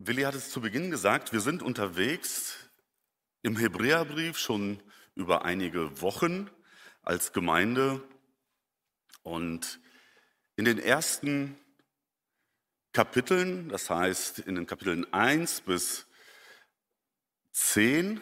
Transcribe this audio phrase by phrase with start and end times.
[0.00, 2.54] Willi hat es zu Beginn gesagt, wir sind unterwegs
[3.42, 4.80] im Hebräerbrief schon
[5.16, 6.48] über einige Wochen
[7.02, 8.00] als Gemeinde
[9.24, 9.80] und
[10.54, 11.58] in den ersten
[12.92, 16.06] Kapiteln, das heißt in den Kapiteln 1 bis
[17.50, 18.20] 10,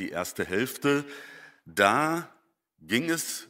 [0.00, 1.04] die erste Hälfte,
[1.66, 2.34] da
[2.80, 3.46] ging es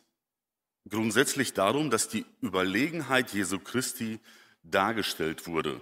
[0.91, 4.21] grundsätzlich darum, dass die Überlegenheit Jesu Christi
[4.63, 5.81] dargestellt wurde.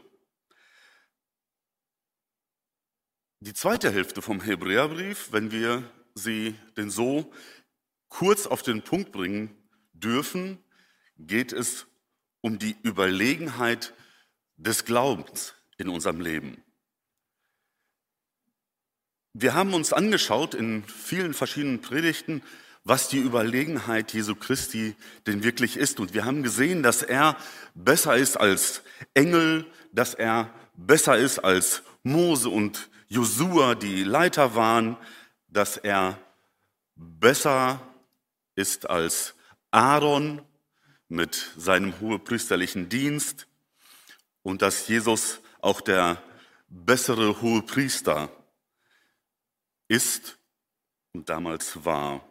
[3.45, 5.83] Die zweite Hälfte vom Hebräerbrief, wenn wir
[6.15, 7.31] sie denn so
[8.09, 9.55] kurz auf den Punkt bringen
[9.93, 10.59] dürfen,
[11.19, 11.85] geht es
[12.41, 13.93] um die Überlegenheit
[14.57, 16.65] des Glaubens in unserem Leben.
[19.35, 22.43] Wir haben uns angeschaut in vielen verschiedenen Predigten,
[22.83, 26.01] was die Überlegenheit Jesu Christi denn wirklich ist.
[26.01, 27.37] Und wir haben gesehen, dass er
[27.75, 28.83] besser ist als
[29.13, 30.49] Engel, dass er
[30.79, 34.97] besser ist als Mose und Josua die Leiter waren,
[35.49, 36.19] dass er
[36.97, 37.81] besser
[38.55, 39.35] ist als
[39.71, 40.43] Aaron
[41.09, 43.47] mit seinem hohepriesterlichen Dienst
[44.43, 46.23] und dass Jesus auch der
[46.69, 48.31] bessere Hohepriester
[49.89, 50.39] ist
[51.13, 52.27] und damals war.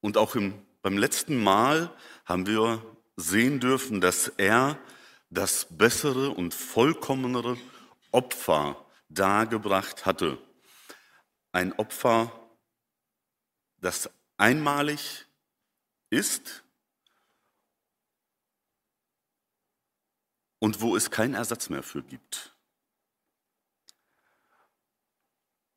[0.00, 2.84] Und auch im, beim letzten Mal haben wir
[3.16, 4.78] sehen dürfen, dass er
[5.30, 7.56] das bessere und vollkommenere
[8.16, 10.38] Opfer dargebracht hatte.
[11.52, 12.32] Ein Opfer,
[13.76, 15.26] das einmalig
[16.08, 16.64] ist
[20.60, 22.56] und wo es keinen Ersatz mehr für gibt.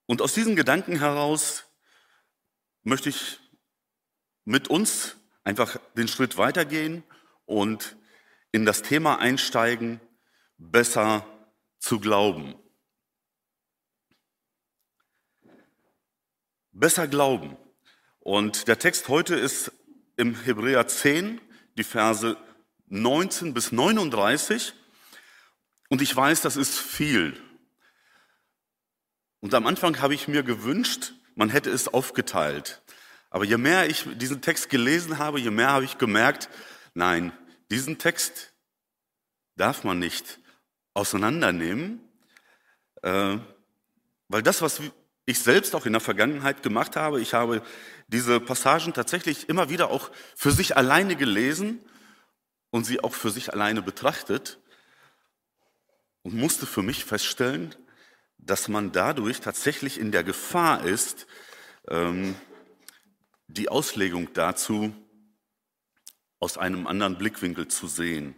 [0.05, 1.65] Und aus diesen Gedanken heraus
[2.83, 3.37] möchte ich
[4.45, 7.03] mit uns einfach den Schritt weitergehen
[7.45, 7.97] und
[8.53, 9.99] in das Thema einsteigen,
[10.57, 11.25] besser
[11.79, 12.55] zu glauben.
[16.71, 17.57] Besser glauben.
[18.19, 19.71] Und der Text heute ist
[20.17, 21.41] im Hebräer 10,
[21.77, 22.37] die Verse
[22.87, 24.73] 19 bis 39.
[25.89, 27.39] Und ich weiß, das ist viel.
[29.39, 32.81] Und am Anfang habe ich mir gewünscht, man hätte es aufgeteilt.
[33.29, 36.49] Aber je mehr ich diesen Text gelesen habe, je mehr habe ich gemerkt,
[36.93, 37.31] nein,
[37.71, 38.53] diesen Text
[39.55, 40.39] darf man nicht
[40.99, 42.01] auseinandernehmen,
[43.01, 43.37] äh,
[44.27, 44.81] weil das, was
[45.25, 47.61] ich selbst auch in der Vergangenheit gemacht habe, ich habe
[48.07, 51.79] diese Passagen tatsächlich immer wieder auch für sich alleine gelesen
[52.69, 54.59] und sie auch für sich alleine betrachtet
[56.23, 57.73] und musste für mich feststellen,
[58.37, 61.27] dass man dadurch tatsächlich in der Gefahr ist,
[61.87, 62.35] ähm,
[63.47, 64.93] die Auslegung dazu
[66.39, 68.35] aus einem anderen Blickwinkel zu sehen.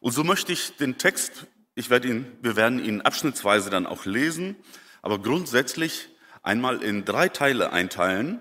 [0.00, 4.04] Und so möchte ich den Text ich werde ihn, wir werden ihn abschnittsweise dann auch
[4.04, 4.56] lesen,
[5.02, 6.08] aber grundsätzlich
[6.42, 8.40] einmal in drei Teile einteilen.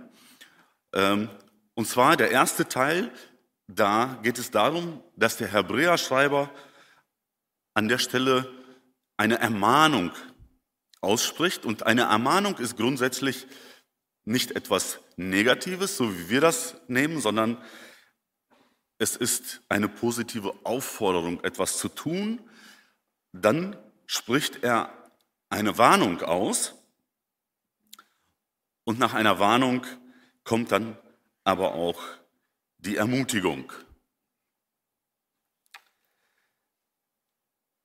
[0.94, 1.30] Ähm,
[1.74, 3.12] und zwar der erste Teil,
[3.68, 6.50] da geht es darum, dass der Hebräer-Schreiber
[7.74, 8.52] an der Stelle
[9.16, 10.12] eine Ermahnung
[11.02, 11.66] ausspricht.
[11.66, 13.48] Und eine Ermahnung ist grundsätzlich
[14.26, 17.58] nicht etwas Negatives, so wie wir das nehmen, sondern
[18.98, 22.42] es ist eine positive Aufforderung, etwas zu tun,
[23.32, 24.94] dann spricht er
[25.50, 26.76] eine Warnung aus
[28.84, 29.86] und nach einer Warnung
[30.44, 30.98] kommt dann
[31.44, 32.02] aber auch
[32.80, 33.72] die Ermutigung.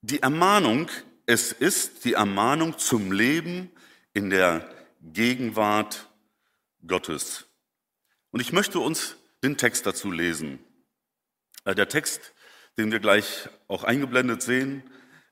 [0.03, 0.91] Die Ermahnung,
[1.27, 3.71] es ist die Ermahnung zum Leben
[4.13, 6.11] in der Gegenwart
[6.87, 7.47] Gottes.
[8.31, 10.59] Und ich möchte uns den Text dazu lesen.
[11.65, 12.35] Äh, der Text,
[12.77, 14.83] den wir gleich auch eingeblendet sehen,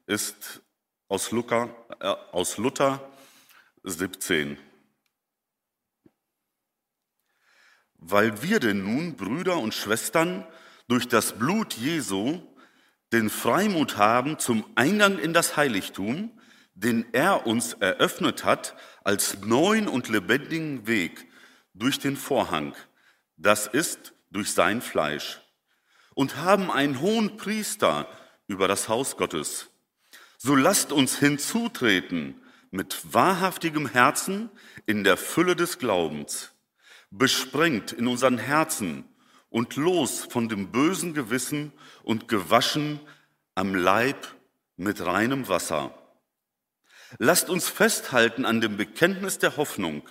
[0.07, 0.63] ist
[1.09, 3.11] aus, Luca, äh, aus Luther
[3.85, 4.59] 17.
[7.95, 10.47] Weil wir denn nun, Brüder und Schwestern,
[10.89, 12.41] durch das Blut Jesu
[13.13, 16.39] den Freimut haben zum Eingang in das Heiligtum,
[16.75, 18.75] den er uns eröffnet hat
[19.05, 21.29] als neuen und lebendigen Weg
[21.75, 22.75] durch den Vorhang,
[23.37, 25.41] das ist durch sein Fleisch,
[26.15, 28.09] und haben einen hohen Priester
[28.47, 29.72] über das Haus Gottes.
[30.45, 32.35] So lasst uns hinzutreten
[32.73, 34.51] mit wahrhaftigem Herzen
[34.87, 36.51] in der Fülle des Glaubens,
[37.13, 39.05] besprengt in unseren Herzen
[39.51, 41.73] und los von dem bösen Gewissen
[42.03, 42.99] und gewaschen
[43.55, 44.17] am Leib
[44.77, 45.95] mit reinem Wasser.
[47.19, 50.09] Lasst uns festhalten an dem Bekenntnis der Hoffnung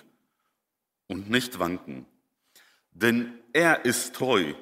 [1.08, 2.06] und nicht wanken,
[2.92, 4.54] denn er ist treu,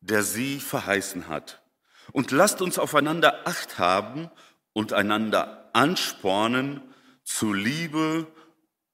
[0.00, 1.62] der sie verheißen hat.
[2.10, 4.28] Und lasst uns aufeinander Acht haben
[4.72, 6.80] und einander anspornen
[7.24, 8.26] zu Liebe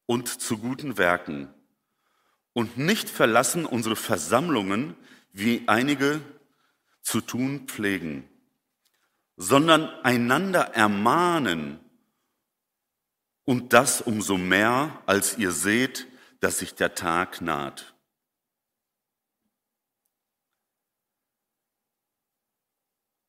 [0.06, 1.52] und zu guten Werken
[2.52, 4.96] und nicht verlassen unsere Versammlungen,
[5.32, 6.20] wie einige
[7.02, 8.28] zu tun pflegen,
[9.36, 11.78] sondern einander ermahnen
[13.44, 16.06] und das umso mehr, als ihr seht,
[16.40, 17.94] dass sich der Tag naht.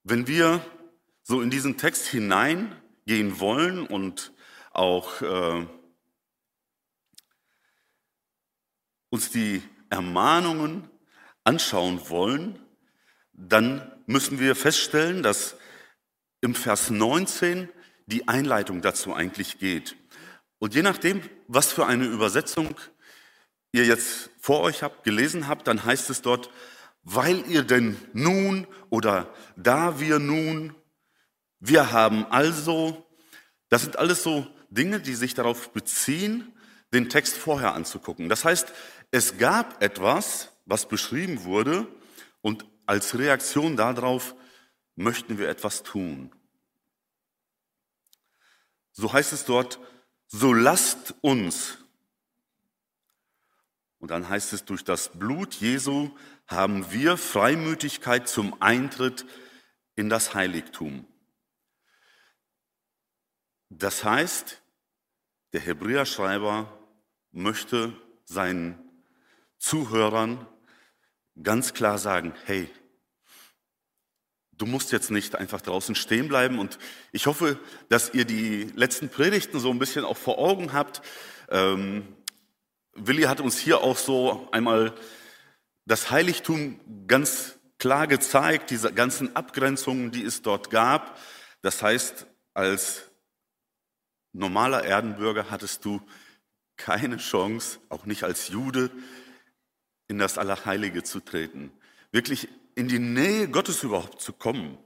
[0.03, 0.65] Wenn wir
[1.29, 4.33] so in diesen Text hineingehen wollen und
[4.71, 5.67] auch äh,
[9.11, 9.61] uns die
[9.91, 10.89] Ermahnungen
[11.43, 12.57] anschauen wollen,
[13.31, 15.55] dann müssen wir feststellen, dass
[16.41, 17.69] im Vers 19
[18.07, 19.97] die Einleitung dazu eigentlich geht.
[20.57, 22.73] Und je nachdem, was für eine Übersetzung
[23.71, 26.49] ihr jetzt vor euch habt, gelesen habt, dann heißt es dort,
[27.03, 30.73] weil ihr denn nun oder da wir nun,
[31.59, 33.05] wir haben also,
[33.69, 36.53] das sind alles so Dinge, die sich darauf beziehen,
[36.93, 38.29] den Text vorher anzugucken.
[38.29, 38.71] Das heißt,
[39.11, 41.87] es gab etwas, was beschrieben wurde
[42.41, 44.35] und als Reaktion darauf
[44.95, 46.31] möchten wir etwas tun.
[48.91, 49.79] So heißt es dort,
[50.27, 51.77] so lasst uns.
[53.99, 56.11] Und dann heißt es, durch das Blut Jesu
[56.47, 59.25] haben wir Freimütigkeit zum Eintritt
[59.95, 61.05] in das Heiligtum.
[63.69, 64.61] Das heißt,
[65.53, 66.77] der Hebräerschreiber
[67.31, 67.93] möchte
[68.25, 68.77] seinen
[69.57, 70.47] Zuhörern
[71.41, 72.69] ganz klar sagen, hey,
[74.53, 76.59] du musst jetzt nicht einfach draußen stehen bleiben.
[76.59, 76.77] Und
[77.11, 81.01] ich hoffe, dass ihr die letzten Predigten so ein bisschen auch vor Augen habt.
[81.49, 82.07] Ähm,
[82.93, 84.93] Willi hat uns hier auch so einmal
[85.85, 91.17] das Heiligtum ganz klar gezeigt, diese ganzen Abgrenzungen, die es dort gab.
[91.61, 93.08] Das heißt, als
[94.33, 96.01] normaler Erdenbürger hattest du
[96.77, 98.89] keine Chance, auch nicht als Jude,
[100.07, 101.71] in das Allerheilige zu treten,
[102.11, 104.77] wirklich in die Nähe Gottes überhaupt zu kommen.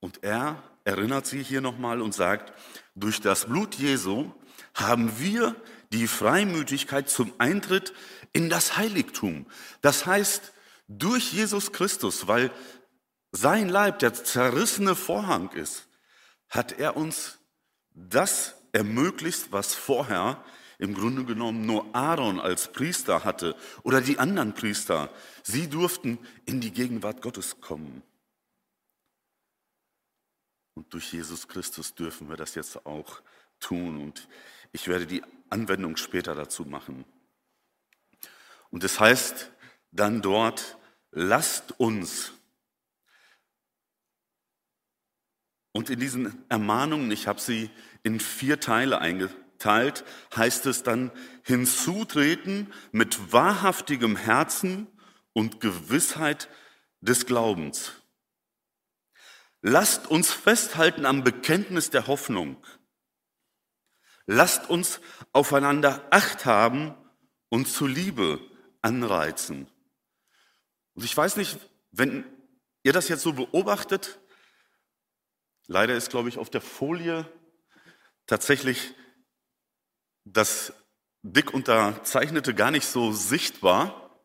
[0.00, 2.52] Und er erinnert sie hier nochmal und sagt,
[2.94, 4.32] durch das Blut Jesu
[4.74, 5.56] haben wir
[5.92, 7.92] die Freimütigkeit zum Eintritt
[8.32, 9.46] in das Heiligtum.
[9.80, 10.52] Das heißt,
[10.88, 12.52] durch Jesus Christus, weil
[13.32, 15.85] sein Leib der zerrissene Vorhang ist,
[16.48, 17.38] hat er uns
[17.92, 20.44] das ermöglicht, was vorher
[20.78, 25.10] im Grunde genommen nur Aaron als Priester hatte oder die anderen Priester.
[25.42, 28.02] Sie durften in die Gegenwart Gottes kommen.
[30.74, 33.22] Und durch Jesus Christus dürfen wir das jetzt auch
[33.60, 33.98] tun.
[33.98, 34.28] Und
[34.72, 37.06] ich werde die Anwendung später dazu machen.
[38.70, 39.50] Und es das heißt
[39.92, 40.76] dann dort,
[41.12, 42.32] lasst uns.
[45.76, 47.68] Und in diesen Ermahnungen, ich habe sie
[48.02, 51.12] in vier Teile eingeteilt, heißt es dann
[51.42, 54.86] hinzutreten mit wahrhaftigem Herzen
[55.34, 56.48] und Gewissheit
[57.02, 57.92] des Glaubens.
[59.60, 62.56] Lasst uns festhalten am Bekenntnis der Hoffnung.
[64.24, 65.02] Lasst uns
[65.34, 66.94] aufeinander Acht haben
[67.50, 68.40] und zu Liebe
[68.80, 69.66] anreizen.
[70.94, 71.58] Und ich weiß nicht,
[71.90, 72.24] wenn
[72.82, 74.18] ihr das jetzt so beobachtet,
[75.66, 77.26] leider ist, glaube ich, auf der Folie
[78.26, 78.94] tatsächlich
[80.24, 80.72] das
[81.22, 84.24] dick unterzeichnete gar nicht so sichtbar.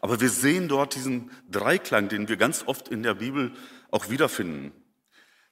[0.00, 3.52] Aber wir sehen dort diesen Dreiklang, den wir ganz oft in der Bibel
[3.90, 4.72] auch wiederfinden.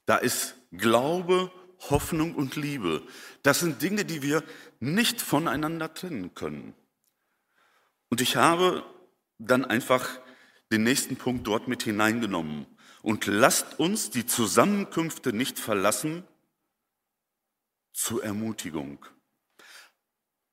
[0.05, 1.51] Da ist Glaube,
[1.89, 3.01] Hoffnung und Liebe.
[3.43, 4.43] Das sind Dinge, die wir
[4.79, 6.73] nicht voneinander trennen können.
[8.09, 8.85] Und ich habe
[9.39, 10.19] dann einfach
[10.71, 12.65] den nächsten Punkt dort mit hineingenommen.
[13.05, 16.23] Und lasst uns die Zusammenkünfte nicht verlassen
[17.93, 19.05] zur Ermutigung.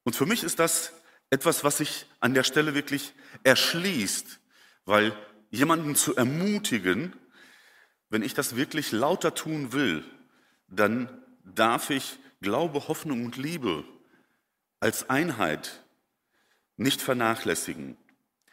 [0.02, 0.92] Und für mich ist das
[1.30, 4.38] etwas, was sich an der Stelle wirklich erschließt,
[4.84, 5.16] weil
[5.48, 7.14] jemanden zu ermutigen,
[8.10, 10.04] wenn ich das wirklich lauter tun will,
[10.68, 11.08] dann
[11.44, 13.82] darf ich Glaube, Hoffnung und Liebe
[14.78, 15.82] als Einheit
[16.76, 17.96] nicht vernachlässigen.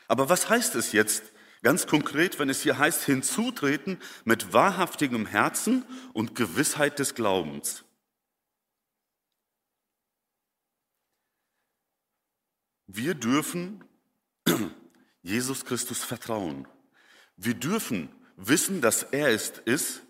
[0.07, 5.85] Aber was heißt es jetzt ganz konkret, wenn es hier heißt, hinzutreten mit wahrhaftigem Herzen
[6.13, 7.83] und Gewissheit des Glaubens?
[12.87, 13.83] Wir dürfen
[15.21, 16.67] Jesus Christus vertrauen.
[17.37, 20.01] Wir dürfen wissen, dass er es ist,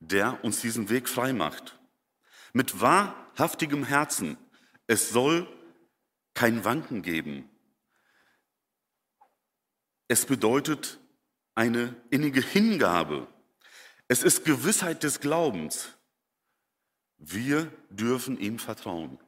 [0.00, 1.76] der uns diesen Weg frei macht
[2.56, 4.38] mit wahrhaftigem Herzen.
[4.86, 5.46] Es soll
[6.32, 7.50] kein Wanken geben.
[10.08, 10.98] Es bedeutet
[11.54, 13.26] eine innige Hingabe.
[14.08, 15.88] Es ist Gewissheit des Glaubens.
[17.18, 19.18] Wir dürfen ihm vertrauen.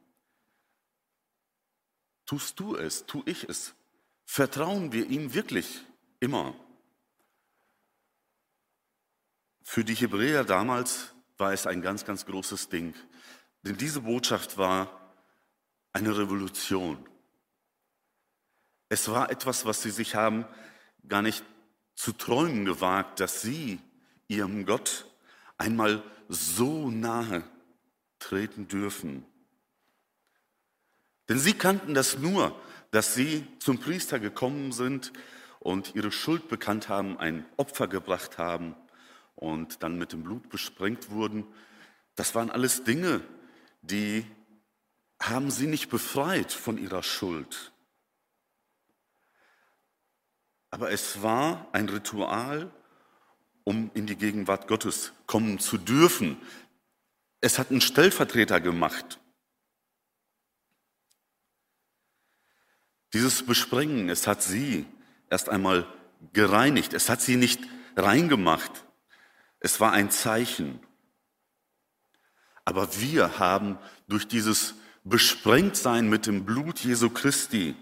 [2.25, 3.73] Tust du es, tu ich es.
[4.23, 5.83] Vertrauen wir ihm wirklich
[6.19, 6.53] immer.
[9.63, 12.93] Für die Hebräer damals war es ein ganz, ganz großes Ding.
[13.63, 15.15] Denn diese Botschaft war
[15.91, 17.03] eine Revolution.
[18.89, 20.45] Es war etwas, was sie sich haben
[21.09, 21.43] gar nicht
[21.95, 23.79] zu träumen gewagt, dass sie
[24.27, 25.05] ihrem Gott
[25.57, 27.43] einmal so nahe
[28.19, 29.25] treten dürfen.
[31.27, 32.59] Denn sie kannten das nur,
[32.91, 35.11] dass sie zum Priester gekommen sind
[35.59, 38.75] und ihre Schuld bekannt haben, ein Opfer gebracht haben
[39.35, 41.45] und dann mit dem Blut besprengt wurden.
[42.15, 43.21] Das waren alles Dinge,
[43.81, 44.25] die
[45.21, 47.71] haben sie nicht befreit von ihrer Schuld.
[50.71, 52.71] Aber es war ein Ritual,
[53.63, 56.37] um in die Gegenwart Gottes kommen zu dürfen.
[57.41, 59.19] Es hat einen Stellvertreter gemacht.
[63.13, 64.85] Dieses Besprengen, es hat sie
[65.29, 65.87] erst einmal
[66.33, 66.93] gereinigt.
[66.93, 67.61] Es hat sie nicht
[67.95, 68.85] reingemacht.
[69.59, 70.79] Es war ein Zeichen.
[72.65, 77.75] Aber wir haben durch dieses Besprengtsein mit dem Blut Jesu Christi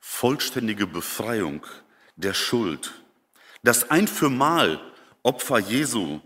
[0.00, 1.66] vollständige Befreiung
[2.16, 2.92] der Schuld.
[3.62, 4.80] Das ein für Mal
[5.22, 6.20] Opfer Jesu,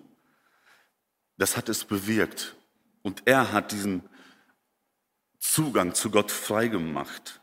[1.37, 2.54] das hat es bewirkt.
[3.02, 4.09] Und er hat diesen
[5.40, 7.43] Zugang zu Gott freigemacht.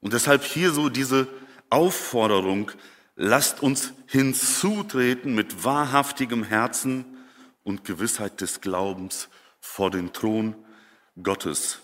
[0.00, 1.28] Und deshalb hier so diese
[1.70, 2.72] Aufforderung,
[3.16, 7.04] lasst uns hinzutreten mit wahrhaftigem Herzen
[7.62, 9.28] und Gewissheit des Glaubens
[9.60, 10.56] vor den Thron
[11.22, 11.80] Gottes.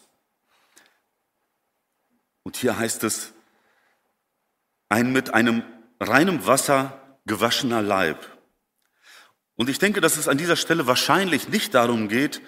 [2.42, 3.32] Und hier heißt es,
[4.94, 5.64] ein mit einem
[5.98, 8.24] reinem Wasser gewaschener Leib.
[9.56, 12.40] Und ich denke, dass es an dieser Stelle wahrscheinlich nicht darum geht,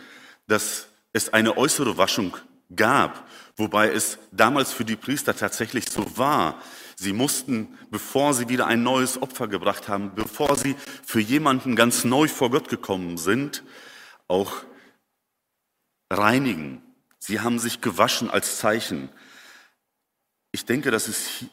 [0.46, 2.36] dass es eine äußere Waschung
[2.74, 3.26] gab,
[3.56, 6.62] wobei es damals für die Priester tatsächlich so war.
[6.94, 12.04] Sie mussten, bevor sie wieder ein neues Opfer gebracht haben, bevor sie für jemanden ganz
[12.04, 13.64] neu vor Gott gekommen sind,
[14.28, 14.52] auch
[16.10, 16.80] reinigen.
[17.18, 19.08] Sie haben sich gewaschen als Zeichen.
[20.52, 21.44] Ich denke, dass es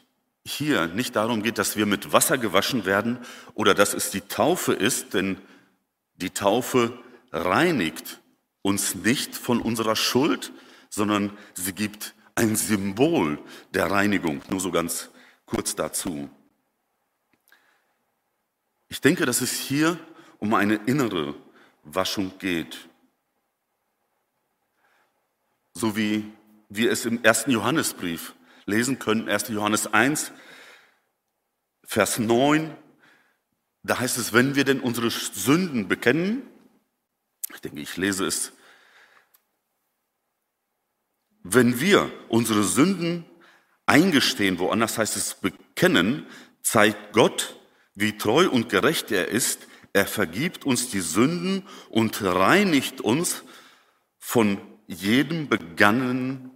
[0.44, 3.18] hier nicht darum geht, dass wir mit Wasser gewaschen werden
[3.54, 5.38] oder dass es die Taufe ist, denn
[6.16, 6.98] die Taufe
[7.32, 8.20] reinigt
[8.62, 10.52] uns nicht von unserer Schuld,
[10.88, 13.38] sondern sie gibt ein Symbol
[13.72, 14.42] der Reinigung.
[14.48, 15.10] Nur so ganz
[15.46, 16.30] kurz dazu.
[18.88, 19.98] Ich denke, dass es hier
[20.38, 21.34] um eine innere
[21.82, 22.88] Waschung geht.
[25.72, 26.32] So wie
[26.68, 28.34] wir es im ersten Johannesbrief
[28.66, 29.48] lesen können, 1.
[29.48, 30.32] Johannes 1,
[31.84, 32.76] Vers 9,
[33.82, 36.42] da heißt es, wenn wir denn unsere Sünden bekennen,
[37.54, 38.52] ich denke, ich lese es,
[41.42, 43.26] wenn wir unsere Sünden
[43.86, 46.26] eingestehen, woanders heißt es bekennen,
[46.62, 47.60] zeigt Gott,
[47.94, 49.68] wie treu und gerecht er ist.
[49.92, 53.44] Er vergibt uns die Sünden und reinigt uns
[54.18, 56.50] von jedem begangenen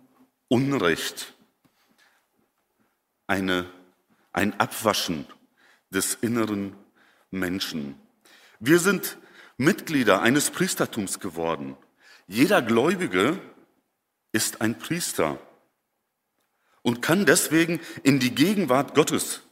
[0.48, 1.34] Unrecht.
[3.28, 3.70] Eine,
[4.32, 5.26] ein Abwaschen
[5.90, 6.74] des inneren
[7.30, 7.94] Menschen.
[8.58, 9.18] Wir sind
[9.56, 11.76] Mitglieder eines Priestertums geworden.
[12.26, 13.40] Jeder Gläubige
[14.32, 15.38] ist ein Priester
[16.82, 19.42] und kann deswegen in die Gegenwart Gottes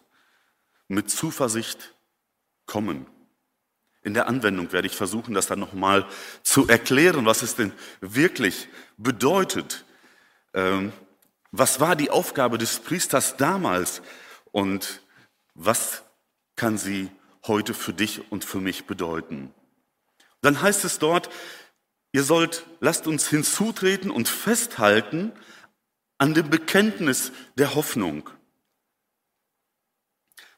[0.88, 1.94] mit Zuversicht
[2.66, 3.06] kommen.
[4.02, 6.06] In der Anwendung werde ich versuchen, das dann nochmal
[6.42, 9.84] zu erklären, was es denn wirklich bedeutet.
[11.58, 14.02] Was war die Aufgabe des Priesters damals
[14.52, 15.00] und
[15.54, 16.02] was
[16.54, 17.10] kann sie
[17.46, 19.54] heute für dich und für mich bedeuten?
[20.42, 21.30] Dann heißt es dort,
[22.12, 25.32] ihr sollt, lasst uns hinzutreten und festhalten
[26.18, 28.28] an dem Bekenntnis der Hoffnung.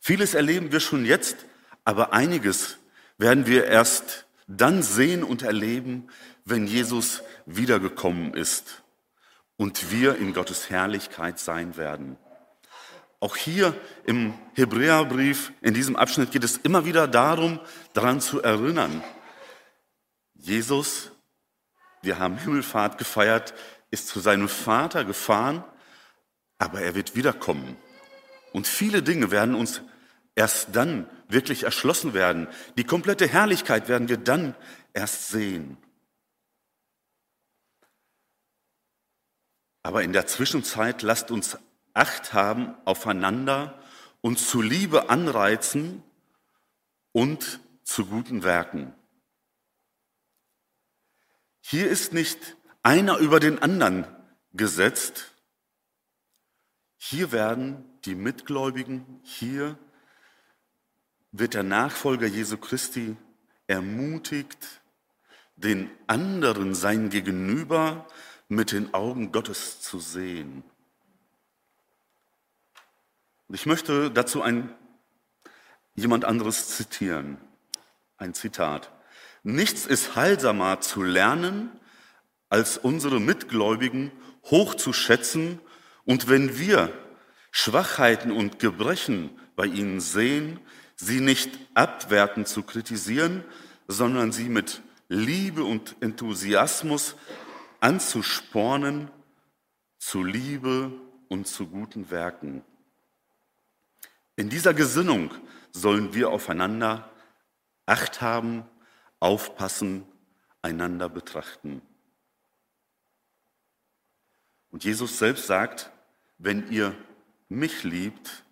[0.01, 1.37] Vieles erleben wir schon jetzt,
[1.85, 2.79] aber einiges
[3.19, 6.09] werden wir erst dann sehen und erleben,
[6.45, 8.83] wenn Jesus wiedergekommen ist
[9.59, 12.17] und wir in Gottes Herrlichkeit sein werden.
[13.21, 13.75] Auch hier
[14.07, 17.61] im Hebräerbrief, in diesem Abschnitt geht es immer wieder darum,
[17.93, 19.03] daran zu erinnern.
[20.35, 21.11] Jesus,
[22.01, 23.55] wir haben Himmelfahrt gefeiert,
[23.91, 25.65] ist zu seinem Vater gefahren,
[26.59, 27.77] aber er wird wiederkommen.
[28.53, 29.83] Und viele Dinge werden uns
[30.37, 32.47] erst dann wirklich erschlossen werden.
[32.77, 34.55] Die komplette Herrlichkeit werden wir dann
[34.95, 35.77] erst sehen.
[39.89, 41.57] Aber in der Zwischenzeit lasst uns
[41.95, 43.83] Acht haben aufeinander,
[44.21, 46.03] uns zu Liebe anreizen
[47.13, 48.93] und zu guten Werken.
[51.63, 54.07] Hier ist nicht einer über den anderen
[54.53, 55.35] gesetzt.
[56.99, 59.79] Hier werden die Mitgläubigen, hier
[61.33, 63.17] wird der Nachfolger Jesu Christi
[63.67, 64.83] ermutigt,
[65.57, 68.07] den anderen, sein Gegenüber,
[68.49, 70.63] mit den Augen Gottes zu sehen.
[73.47, 74.75] Und ich möchte dazu ein,
[75.95, 77.39] jemand anderes zitieren.
[78.17, 78.91] Ein Zitat.
[79.43, 81.71] Nichts ist heilsamer zu lernen,
[82.49, 84.11] als unsere Mitgläubigen
[84.45, 85.61] hochzuschätzen
[86.05, 86.91] und wenn wir
[87.51, 90.61] Schwachheiten und Gebrechen bei ihnen sehen,
[90.97, 93.45] sie nicht abwertend zu kritisieren,
[93.89, 97.15] sondern sie mit Liebe und Enthusiasmus
[97.81, 99.11] anzuspornen
[99.99, 100.93] zu Liebe
[101.29, 102.65] und zu guten Werken.
[104.37, 105.33] In dieser Gesinnung
[105.73, 107.11] sollen wir aufeinander
[107.87, 108.65] Acht haben,
[109.19, 110.07] aufpassen,
[110.63, 111.83] einander betrachten.
[114.71, 115.91] Und Jesus selbst sagt,
[116.37, 116.95] wenn ihr
[117.49, 118.45] mich liebt,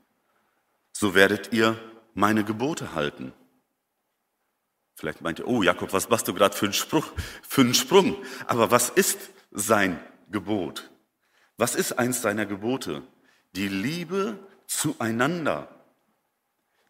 [0.92, 1.78] so werdet ihr
[2.14, 3.34] meine Gebote halten.
[4.96, 8.16] Vielleicht meint ihr, oh Jakob, was machst du gerade für für einen Sprung?
[8.46, 9.18] Aber was ist
[9.50, 10.00] sein
[10.30, 10.90] Gebot?
[11.58, 13.02] Was ist eins seiner Gebote?
[13.54, 15.68] Die Liebe zueinander.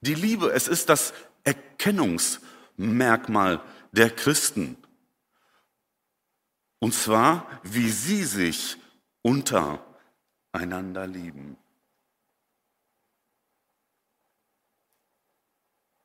[0.03, 3.61] Die Liebe, es ist das Erkennungsmerkmal
[3.91, 4.77] der Christen.
[6.79, 8.77] Und zwar, wie sie sich
[9.23, 11.57] untereinander lieben.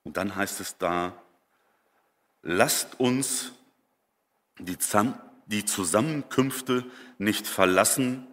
[0.04, 1.21] Und dann heißt es da,
[2.42, 3.52] lasst uns
[4.60, 4.78] die,
[5.46, 8.28] die Zusammenkünfte nicht verlassen.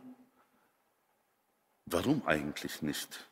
[1.87, 3.29] Warum eigentlich nicht?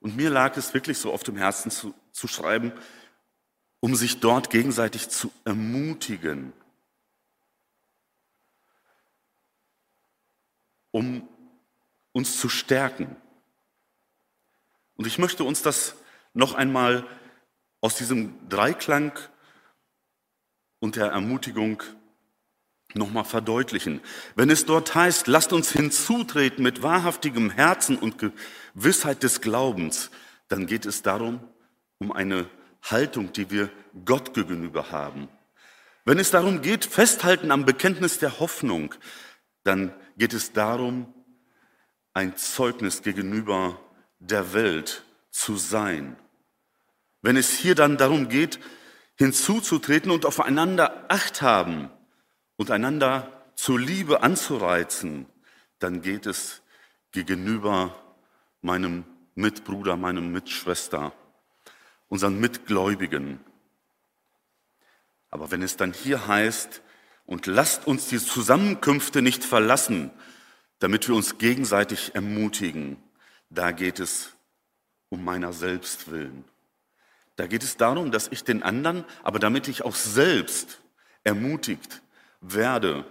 [0.00, 2.72] Und mir lag es wirklich so auf dem Herzen zu, zu schreiben,
[3.80, 6.52] um sich dort gegenseitig zu ermutigen,
[10.90, 11.28] um
[12.12, 13.14] uns zu stärken.
[14.96, 15.96] Und ich möchte uns das
[16.34, 17.06] noch einmal
[17.80, 19.12] aus diesem Dreiklang
[20.78, 21.82] und der Ermutigung
[22.94, 24.00] nochmal verdeutlichen.
[24.34, 28.16] Wenn es dort heißt, lasst uns hinzutreten mit wahrhaftigem Herzen und
[28.74, 30.10] Gewissheit des Glaubens,
[30.48, 31.40] dann geht es darum,
[31.98, 32.48] um eine
[32.82, 33.70] Haltung, die wir
[34.04, 35.28] Gott gegenüber haben.
[36.04, 38.94] Wenn es darum geht, festhalten am Bekenntnis der Hoffnung,
[39.62, 41.12] dann geht es darum,
[42.14, 43.78] ein Zeugnis gegenüber
[44.18, 46.16] der Welt zu sein.
[47.22, 48.60] Wenn es hier dann darum geht,
[49.16, 51.90] hinzuzutreten und aufeinander Acht haben
[52.56, 55.26] und einander zur Liebe anzureizen,
[55.78, 56.62] dann geht es
[57.12, 57.94] gegenüber
[58.62, 59.04] meinem
[59.34, 61.12] Mitbruder, meinem Mitschwester,
[62.08, 63.40] unseren Mitgläubigen.
[65.30, 66.82] Aber wenn es dann hier heißt,
[67.26, 70.10] und lasst uns die Zusammenkünfte nicht verlassen,
[70.80, 72.96] damit wir uns gegenseitig ermutigen,
[73.50, 74.32] da geht es
[75.10, 76.44] um meiner selbst willen.
[77.36, 80.80] Da geht es darum, dass ich den anderen, aber damit ich auch selbst
[81.24, 82.02] ermutigt
[82.40, 83.04] werde.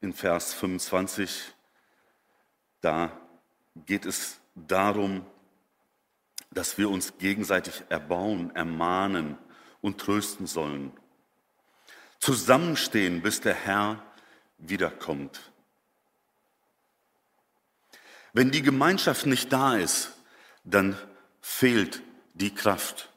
[0.00, 1.54] In Vers 25,
[2.80, 3.12] da
[3.86, 5.24] geht es darum,
[6.50, 9.38] dass wir uns gegenseitig erbauen, ermahnen
[9.80, 10.92] und trösten sollen.
[12.18, 14.02] Zusammenstehen, bis der Herr
[14.58, 15.51] wiederkommt.
[18.32, 20.12] Wenn die Gemeinschaft nicht da ist,
[20.64, 20.96] dann
[21.40, 22.02] fehlt
[22.34, 23.10] die Kraft.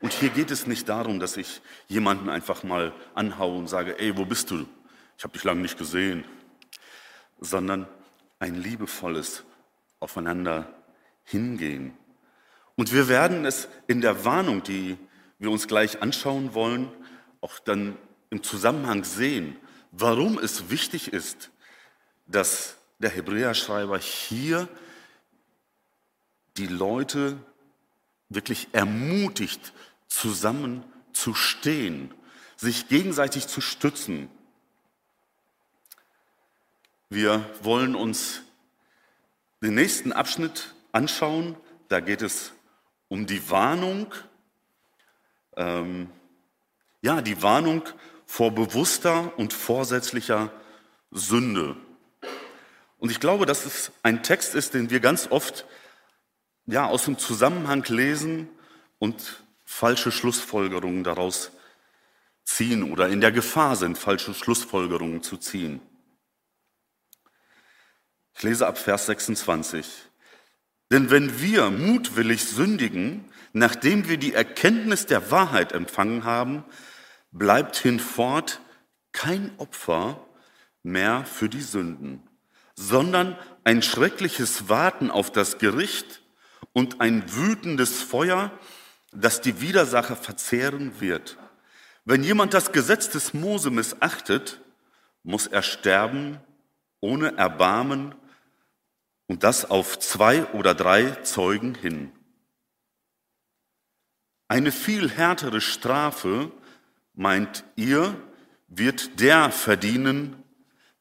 [0.00, 4.16] Und hier geht es nicht darum, dass ich jemanden einfach mal anhaue und sage, ey,
[4.16, 4.66] wo bist du?
[5.16, 6.24] Ich habe dich lange nicht gesehen.
[7.40, 7.86] Sondern
[8.38, 9.44] ein liebevolles
[10.00, 10.72] Aufeinander
[11.24, 11.96] hingehen.
[12.76, 14.96] Und wir werden es in der Warnung, die
[15.38, 16.88] wir uns gleich anschauen wollen,
[17.40, 17.96] auch dann
[18.30, 19.56] im Zusammenhang sehen,
[19.90, 21.50] warum es wichtig ist,
[22.26, 24.68] dass der Hebräerschreiber hier
[26.56, 27.38] die Leute
[28.28, 29.72] wirklich ermutigt,
[30.08, 32.12] zusammen zu stehen,
[32.56, 34.28] sich gegenseitig zu stützen.
[37.08, 38.42] Wir wollen uns
[39.62, 41.56] den nächsten Abschnitt anschauen.
[41.88, 42.52] Da geht es
[43.08, 44.12] um die Warnung,
[45.56, 46.10] ähm,
[47.00, 47.82] ja, die Warnung
[48.26, 50.52] vor bewusster und vorsätzlicher
[51.10, 51.76] Sünde.
[52.98, 55.66] Und ich glaube, dass es ein Text ist, den wir ganz oft
[56.66, 58.48] ja, aus dem Zusammenhang lesen
[58.98, 61.52] und falsche Schlussfolgerungen daraus
[62.44, 65.80] ziehen oder in der Gefahr sind, falsche Schlussfolgerungen zu ziehen.
[68.34, 69.86] Ich lese ab Vers 26.
[70.90, 76.64] Denn wenn wir mutwillig sündigen, nachdem wir die Erkenntnis der Wahrheit empfangen haben,
[77.30, 78.60] bleibt hinfort
[79.12, 80.24] kein Opfer
[80.82, 82.27] mehr für die Sünden,
[82.78, 86.22] sondern ein schreckliches Warten auf das Gericht
[86.72, 88.52] und ein wütendes Feuer,
[89.12, 91.38] das die Widersacher verzehren wird.
[92.04, 94.60] Wenn jemand das Gesetz des Mose missachtet,
[95.24, 96.38] muss er sterben
[97.00, 98.14] ohne Erbarmen
[99.26, 102.12] und das auf zwei oder drei Zeugen hin.
[104.46, 106.52] Eine viel härtere Strafe,
[107.12, 108.14] meint ihr,
[108.68, 110.44] wird der verdienen,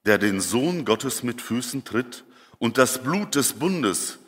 [0.07, 2.23] der den Sohn Gottes mit Füßen tritt
[2.59, 4.19] und das Blut des Bundes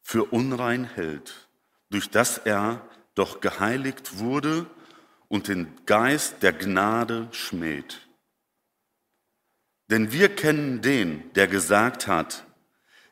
[0.00, 1.48] für unrein hält,
[1.90, 4.66] durch das er doch geheiligt wurde
[5.26, 8.06] und den Geist der Gnade schmäht.
[9.90, 12.46] Denn wir kennen den, der gesagt hat,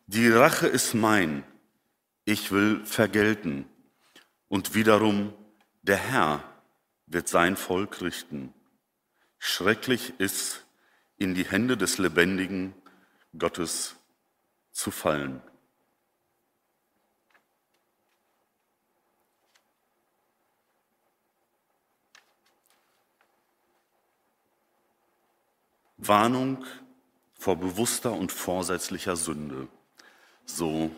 [0.07, 1.43] die Rache ist mein,
[2.25, 3.67] ich will vergelten.
[4.47, 5.35] Und wiederum,
[5.83, 6.45] der Herr
[7.07, 8.55] wird sein Volk richten.
[9.39, 10.65] Schrecklich ist,
[11.19, 12.75] in die Hände des lebendigen
[13.37, 13.97] Gottes
[14.73, 15.43] zu fallen.
[25.97, 26.65] Warnung
[27.35, 29.69] vor bewusster und vorsätzlicher Sünde.
[30.45, 30.91] So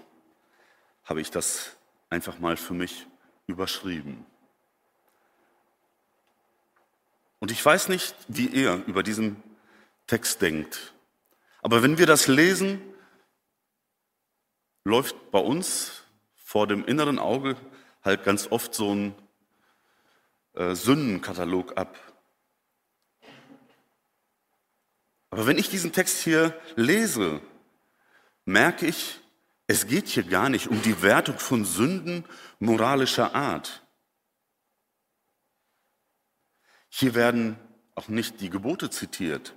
[1.04, 1.76] habe ich das
[2.10, 3.06] einfach mal für mich
[3.46, 4.24] überschrieben.
[7.40, 9.42] Und ich weiß nicht, wie ihr über diesen
[10.10, 10.92] Text denkt.
[11.62, 12.82] Aber wenn wir das lesen,
[14.82, 16.02] läuft bei uns
[16.34, 17.56] vor dem inneren Auge
[18.02, 19.14] halt ganz oft so ein
[20.54, 21.96] äh, Sündenkatalog ab.
[25.30, 27.40] Aber wenn ich diesen Text hier lese,
[28.44, 29.20] merke ich,
[29.68, 32.24] es geht hier gar nicht um die Wertung von Sünden
[32.58, 33.86] moralischer Art.
[36.88, 37.60] Hier werden
[37.94, 39.54] auch nicht die Gebote zitiert,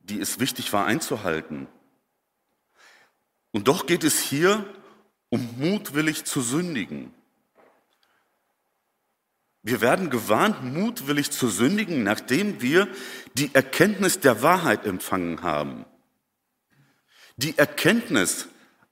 [0.00, 1.68] die es wichtig war einzuhalten.
[3.52, 4.64] Und doch geht es hier
[5.28, 7.14] um mutwillig zu sündigen.
[9.62, 12.88] Wir werden gewarnt, mutwillig zu sündigen, nachdem wir
[13.34, 15.84] die Erkenntnis der Wahrheit empfangen haben.
[17.36, 18.48] Die Erkenntnis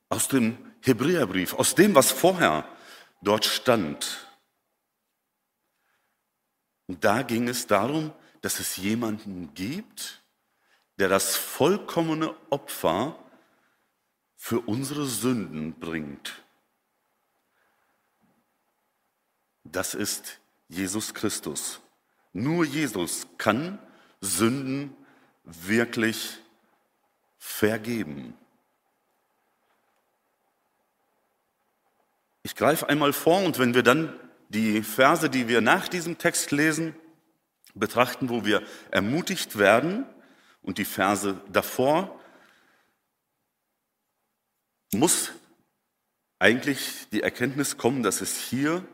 [0.09, 2.69] aus dem Hebräerbrief, aus dem, was vorher
[3.23, 4.29] dort stand.
[6.87, 10.23] Und da ging es darum, dass es jemanden gibt,
[10.99, 13.17] der das vollkommene Opfer
[14.37, 16.43] für unsere Sünden bringt.
[19.65, 21.81] Das ist Jesus Christus.
[22.33, 23.79] Nur Jesus kann
[24.21, 24.97] Sünden
[25.45, 26.39] wirklich
[27.39, 28.35] vergeben.
[32.43, 36.51] Ich greife einmal vor und wenn wir dann die Verse, die wir nach diesem Text
[36.51, 36.97] lesen,
[37.75, 40.07] betrachten, wo wir ermutigt werden
[40.69, 42.21] und die Verse davor,
[44.93, 45.33] muss
[46.39, 48.87] eigentlich die Erkenntnis kommen, dass es hier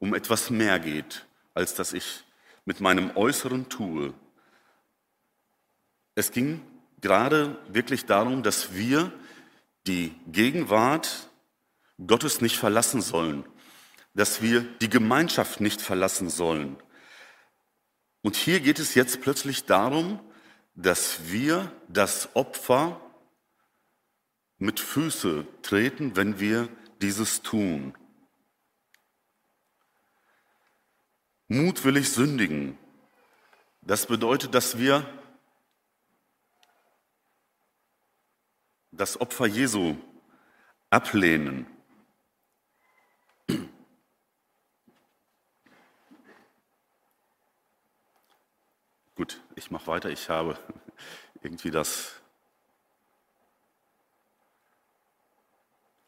[0.00, 2.24] um etwas mehr geht, als dass ich
[2.64, 4.14] mit meinem Äußeren tue.
[6.16, 6.60] Es ging
[7.00, 9.12] gerade wirklich darum, dass wir
[9.86, 11.30] die Gegenwart
[12.04, 13.46] Gottes nicht verlassen sollen,
[14.14, 16.76] dass wir die Gemeinschaft nicht verlassen sollen.
[18.22, 20.18] Und hier geht es jetzt plötzlich darum,
[20.76, 23.00] dass wir das Opfer
[24.58, 26.68] mit Füße treten, wenn wir
[27.00, 27.96] dieses tun.
[31.48, 32.78] Mutwillig sündigen.
[33.80, 35.06] Das bedeutet, dass wir
[38.90, 39.96] das Opfer Jesu
[40.90, 41.66] ablehnen.
[49.16, 50.10] Gut, ich mache weiter.
[50.10, 50.58] Ich habe
[51.42, 52.12] irgendwie das.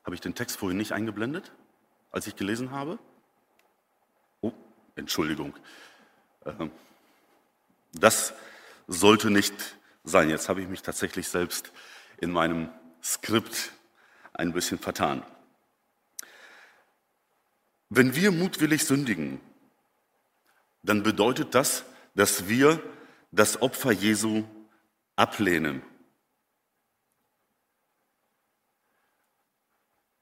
[0.04, 1.52] Habe ich den Text vorhin nicht eingeblendet,
[2.10, 2.98] als ich gelesen habe?
[4.98, 5.54] Entschuldigung.
[6.44, 6.70] Ähm,
[7.92, 8.34] das
[8.88, 9.54] sollte nicht
[10.04, 10.28] sein.
[10.28, 11.72] Jetzt habe ich mich tatsächlich selbst
[12.18, 12.68] in meinem
[13.02, 13.72] Skript
[14.34, 15.22] ein bisschen vertan.
[17.88, 19.40] Wenn wir mutwillig sündigen,
[20.82, 22.82] dann bedeutet das, dass wir
[23.30, 24.44] das Opfer Jesu
[25.16, 25.82] ablehnen.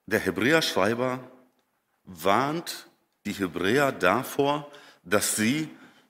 [0.06, 1.30] Der Hebräerschreiber
[2.04, 2.88] warnt
[3.24, 4.70] die Hebräer davor,
[5.02, 5.68] dass sie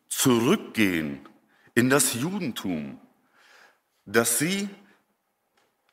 [0.08, 1.26] zurückgehen
[1.74, 3.00] in das Judentum,
[4.04, 4.68] dass sie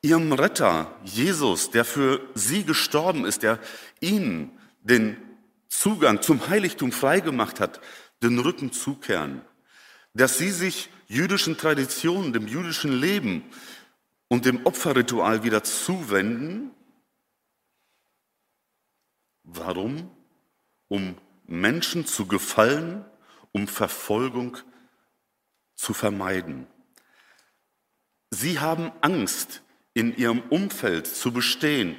[0.02, 3.58] ihrem Retter, Jesus, der für sie gestorben ist, der
[4.00, 5.16] ihnen den
[5.68, 7.80] Zugang zum Heiligtum freigemacht hat,
[8.22, 9.40] den Rücken zukehren.
[10.12, 13.44] Dass sie sich jüdischen Traditionen, dem jüdischen Leben
[14.28, 16.70] und dem Opferritual wieder zuwenden.
[19.44, 20.10] Warum?
[20.88, 23.04] Um Menschen zu gefallen,
[23.52, 24.58] um Verfolgung
[25.74, 26.66] zu vermeiden.
[28.30, 29.62] Sie haben Angst,
[29.94, 31.96] in ihrem Umfeld zu bestehen.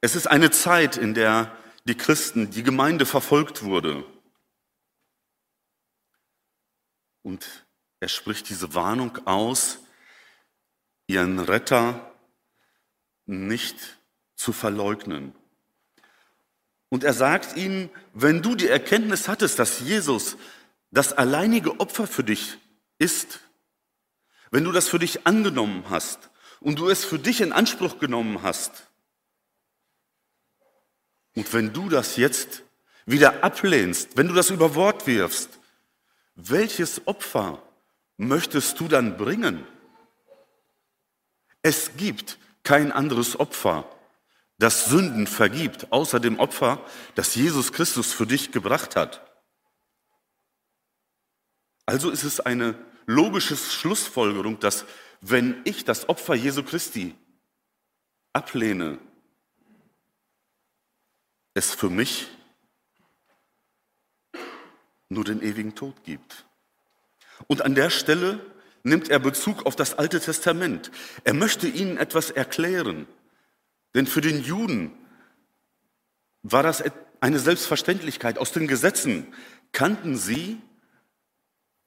[0.00, 4.04] Es ist eine Zeit, in der die Christen, die Gemeinde verfolgt wurde.
[7.22, 7.65] Und
[8.06, 9.78] er spricht diese Warnung aus,
[11.08, 12.14] ihren Retter
[13.24, 13.98] nicht
[14.36, 15.34] zu verleugnen.
[16.88, 20.36] Und er sagt ihnen, wenn du die Erkenntnis hattest, dass Jesus
[20.92, 22.58] das alleinige Opfer für dich
[22.98, 23.40] ist,
[24.52, 28.40] wenn du das für dich angenommen hast und du es für dich in Anspruch genommen
[28.42, 28.86] hast,
[31.34, 32.62] und wenn du das jetzt
[33.04, 35.58] wieder ablehnst, wenn du das über Wort wirfst,
[36.36, 37.60] welches Opfer
[38.16, 39.66] möchtest du dann bringen?
[41.62, 43.88] Es gibt kein anderes Opfer,
[44.58, 49.22] das Sünden vergibt, außer dem Opfer, das Jesus Christus für dich gebracht hat.
[51.84, 52.74] Also ist es eine
[53.06, 54.84] logische Schlussfolgerung, dass
[55.20, 57.14] wenn ich das Opfer Jesu Christi
[58.32, 58.98] ablehne,
[61.54, 62.28] es für mich
[65.08, 66.45] nur den ewigen Tod gibt.
[67.46, 68.40] Und an der Stelle
[68.82, 70.90] nimmt er Bezug auf das Alte Testament.
[71.24, 73.06] Er möchte ihnen etwas erklären.
[73.94, 74.92] Denn für den Juden
[76.42, 76.84] war das
[77.20, 78.38] eine Selbstverständlichkeit.
[78.38, 79.34] Aus den Gesetzen
[79.72, 80.60] kannten sie,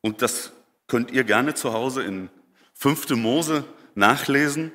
[0.01, 0.51] und das
[0.87, 2.29] könnt ihr gerne zu Hause in
[2.73, 3.11] 5.
[3.11, 3.63] Mose
[3.95, 4.71] nachlesen.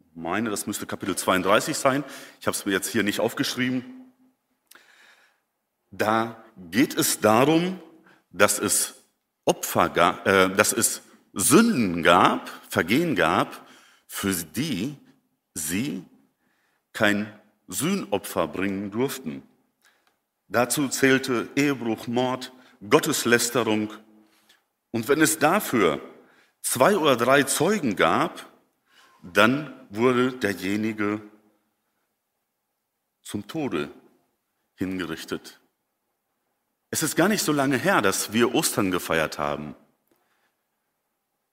[0.00, 2.04] Ich meine, das müsste Kapitel 32 sein.
[2.40, 3.84] Ich habe es mir jetzt hier nicht aufgeschrieben.
[5.90, 7.80] Da geht es darum,
[8.30, 9.01] dass es
[9.44, 11.02] Opfer gab, äh, dass es
[11.32, 13.66] Sünden gab, Vergehen gab,
[14.06, 14.96] für die
[15.54, 16.04] sie
[16.92, 17.32] kein
[17.68, 19.42] Sühnopfer bringen durften.
[20.48, 22.52] Dazu zählte Ehebruch, Mord,
[22.88, 23.92] Gotteslästerung.
[24.90, 26.00] Und wenn es dafür
[26.60, 28.46] zwei oder drei Zeugen gab,
[29.22, 31.22] dann wurde derjenige
[33.22, 33.90] zum Tode
[34.74, 35.61] hingerichtet.
[36.92, 39.74] Es ist gar nicht so lange her, dass wir Ostern gefeiert haben.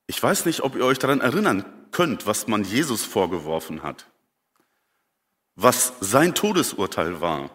[0.06, 4.06] Ich weiß nicht, ob ihr euch daran erinnern könnt, was man Jesus vorgeworfen hat
[5.62, 7.49] was sein Todesurteil war.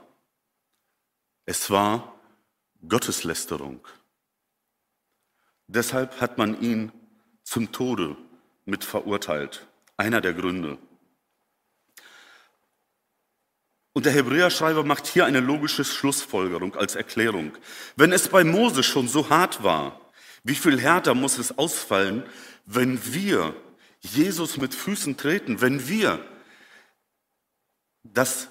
[1.46, 2.20] Es war
[2.86, 3.80] Gotteslästerung.
[5.68, 6.92] Deshalb hat man ihn
[7.44, 8.18] zum Tode
[8.66, 9.66] mit verurteilt.
[9.96, 10.76] Einer der Gründe.
[13.94, 17.56] Und der Hebräerschreiber macht hier eine logische Schlussfolgerung als Erklärung.
[17.94, 20.00] Wenn es bei Mose schon so hart war,
[20.42, 22.24] wie viel härter muss es ausfallen,
[22.66, 23.54] wenn wir
[24.00, 26.22] Jesus mit Füßen treten, wenn wir
[28.02, 28.48] das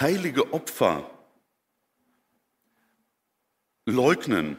[0.00, 1.10] heilige Opfer
[3.84, 4.58] leugnen,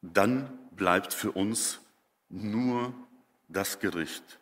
[0.00, 1.80] dann bleibt für uns
[2.28, 2.94] nur
[3.48, 4.38] das Gericht.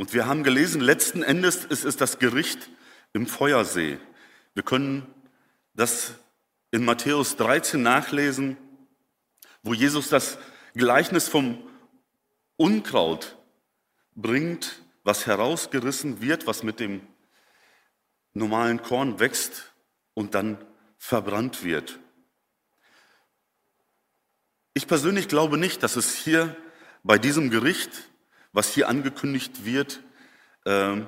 [0.00, 2.70] Und wir haben gelesen, letzten Endes ist es das Gericht
[3.12, 3.98] im Feuersee.
[4.54, 5.06] Wir können
[5.74, 6.14] das
[6.70, 8.56] in Matthäus 13 nachlesen,
[9.62, 10.38] wo Jesus das
[10.72, 11.62] Gleichnis vom
[12.56, 13.36] Unkraut
[14.14, 17.06] bringt, was herausgerissen wird, was mit dem
[18.32, 19.70] normalen Korn wächst
[20.14, 20.64] und dann
[20.96, 21.98] verbrannt wird.
[24.72, 26.56] Ich persönlich glaube nicht, dass es hier
[27.02, 28.09] bei diesem Gericht,
[28.52, 30.00] was hier angekündigt wird,
[30.66, 31.06] ähm,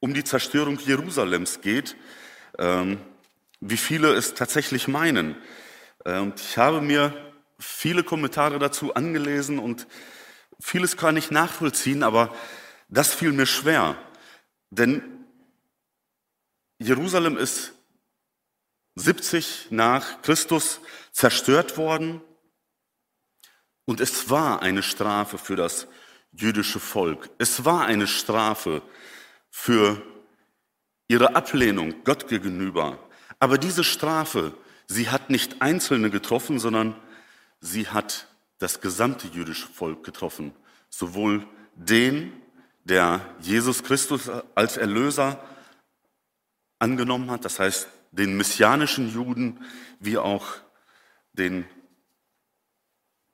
[0.00, 1.96] um die Zerstörung Jerusalems geht,
[2.58, 2.98] ähm,
[3.60, 5.36] wie viele es tatsächlich meinen.
[6.04, 7.14] Ähm, ich habe mir
[7.58, 9.86] viele Kommentare dazu angelesen und
[10.60, 12.34] Vieles kann ich nachvollziehen, aber
[12.88, 13.96] das fiel mir schwer.
[14.68, 15.02] Denn
[16.78, 17.72] Jerusalem ist
[18.96, 20.80] 70 nach Christus
[21.12, 22.20] zerstört worden
[23.86, 25.88] und es war eine Strafe für das
[26.32, 27.30] jüdische Volk.
[27.38, 28.82] Es war eine Strafe
[29.50, 30.02] für
[31.08, 32.98] ihre Ablehnung Gott gegenüber.
[33.38, 34.54] Aber diese Strafe,
[34.86, 36.94] sie hat nicht Einzelne getroffen, sondern
[37.60, 40.52] sie hat das gesamte jüdische Volk getroffen.
[40.88, 42.32] Sowohl den,
[42.84, 45.42] der Jesus Christus als Erlöser
[46.78, 49.64] angenommen hat, das heißt den messianischen Juden,
[49.98, 50.46] wie auch
[51.32, 51.64] den,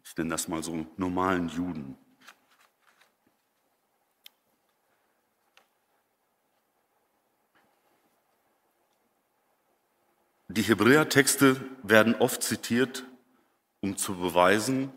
[0.05, 1.97] ich nenne das mal so, normalen Juden.
[10.49, 13.05] Die Hebräertexte werden oft zitiert,
[13.81, 14.93] um zu beweisen,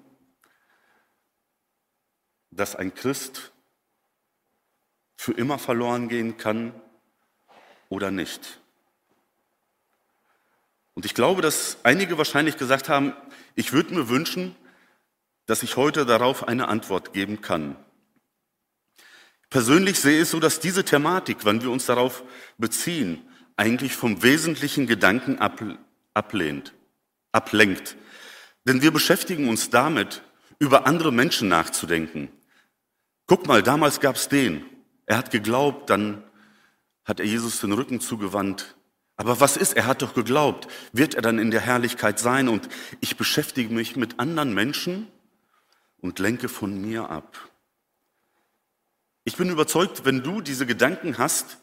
[2.52, 3.52] dass ein Christ
[5.18, 6.80] für immer verloren gehen kann
[7.90, 8.62] oder nicht.
[10.94, 13.14] Und ich glaube, dass einige wahrscheinlich gesagt haben,
[13.56, 14.56] ich würde mir wünschen,
[15.48, 17.76] dass ich heute darauf eine Antwort geben kann.
[19.50, 22.24] Persönlich sehe es so, dass diese Thematik, wenn wir uns darauf
[22.60, 23.29] beziehen,
[23.60, 25.38] eigentlich vom wesentlichen Gedanken
[26.14, 26.74] ablehnt,
[27.34, 27.98] ablenkt.
[28.66, 30.24] Denn wir beschäftigen uns damit,
[30.60, 32.30] über andere Menschen nachzudenken.
[33.28, 34.66] Guck mal, damals gab es den.
[35.06, 36.24] Er hat geglaubt, dann
[37.04, 38.78] hat er Jesus den Rücken zugewandt.
[39.18, 39.74] Aber was ist?
[39.74, 40.70] Er hat doch geglaubt.
[40.94, 42.48] Wird er dann in der Herrlichkeit sein?
[42.48, 42.70] Und
[43.02, 45.08] ich beschäftige mich mit anderen Menschen
[45.98, 47.50] und lenke von mir ab.
[49.26, 51.58] Ich bin überzeugt, wenn du diese Gedanken hast,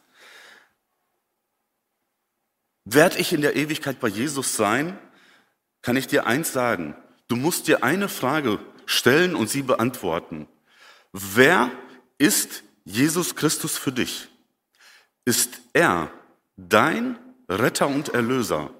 [2.87, 4.99] werde ich in der Ewigkeit bei Jesus sein,
[5.83, 6.96] kann ich dir eins sagen.
[7.29, 10.49] Du musst dir eine Frage stellen und sie beantworten.
[11.12, 11.70] Wer
[12.16, 14.29] ist Jesus Christus für dich?
[15.25, 16.11] Ist er
[16.57, 17.18] dein
[17.49, 18.70] Retter und Erlöser?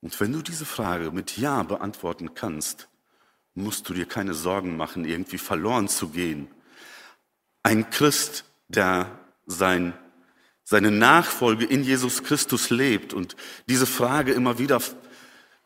[0.00, 2.88] Und wenn du diese Frage mit Ja beantworten kannst,
[3.54, 6.48] musst du dir keine Sorgen machen, irgendwie verloren zu gehen.
[7.64, 9.98] Ein Christ, der sein,
[10.70, 13.36] seine Nachfolge in Jesus Christus lebt und
[13.70, 14.82] diese Frage immer wieder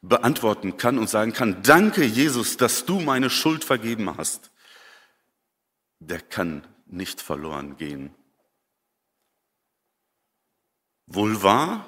[0.00, 4.52] beantworten kann und sagen kann, danke Jesus, dass du meine Schuld vergeben hast,
[5.98, 8.14] der kann nicht verloren gehen.
[11.08, 11.84] Wohl wahr,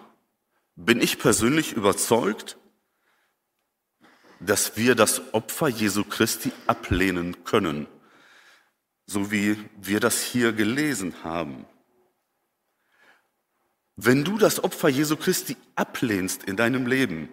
[0.74, 2.56] bin ich persönlich überzeugt,
[4.40, 7.86] dass wir das Opfer Jesu Christi ablehnen können,
[9.06, 11.64] so wie wir das hier gelesen haben.
[13.96, 17.28] Wenn du das Opfer Jesu Christi ablehnst in deinem Leben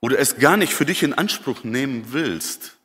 [0.00, 2.76] oder es gar nicht für dich in Anspruch nehmen willst,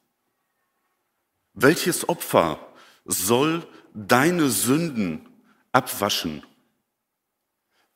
[1.53, 2.73] welches Opfer
[3.05, 5.27] soll deine Sünden
[5.71, 6.45] abwaschen?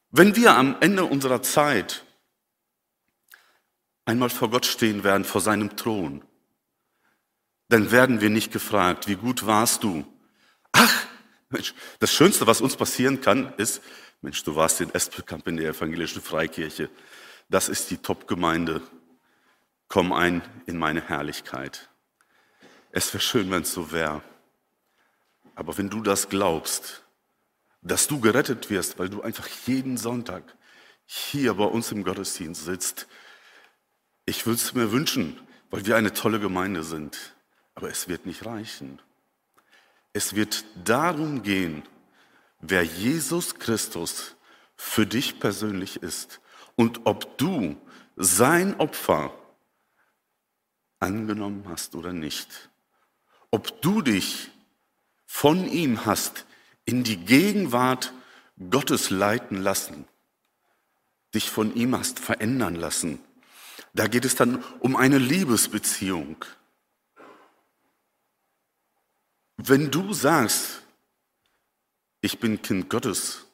[0.09, 2.03] Wenn wir am Ende unserer Zeit
[4.05, 6.23] einmal vor Gott stehen werden, vor seinem Thron,
[7.69, 10.05] dann werden wir nicht gefragt, wie gut warst du?
[10.71, 11.07] Ach,
[11.53, 13.81] Mensch, das Schönste, was uns passieren kann, ist,
[14.21, 16.89] Mensch, du warst in Espelkamp in der evangelischen Freikirche.
[17.49, 18.81] Das ist die Top-Gemeinde.
[19.87, 21.89] Komm ein in meine Herrlichkeit.
[22.91, 24.21] Es wäre schön, wenn es so wäre.
[25.55, 27.03] Aber wenn du das glaubst,
[27.81, 30.43] dass du gerettet wirst, weil du einfach jeden Sonntag
[31.05, 33.07] hier bei uns im Gottesdienst sitzt.
[34.25, 35.39] Ich würde es mir wünschen,
[35.69, 37.35] weil wir eine tolle Gemeinde sind,
[37.75, 38.99] aber es wird nicht reichen.
[40.13, 41.83] Es wird darum gehen,
[42.61, 44.35] wer Jesus Christus
[44.75, 46.39] für dich persönlich ist
[46.75, 47.75] und ob du
[48.15, 49.33] sein Opfer
[50.99, 52.69] angenommen hast oder nicht.
[53.51, 54.51] Ob du dich
[55.25, 56.45] von ihm hast
[56.85, 58.13] in die Gegenwart
[58.69, 60.07] Gottes leiten lassen,
[61.33, 63.19] dich von ihm hast verändern lassen.
[63.93, 66.45] Da geht es dann um eine Liebesbeziehung.
[69.65, 70.81] Wenn du sagst,
[72.19, 73.45] ich bin Kind Gottes,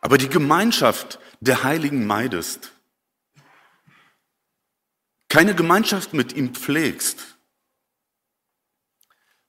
[0.00, 2.70] aber die Gemeinschaft der Heiligen meidest,
[5.28, 7.38] keine Gemeinschaft mit ihm pflegst,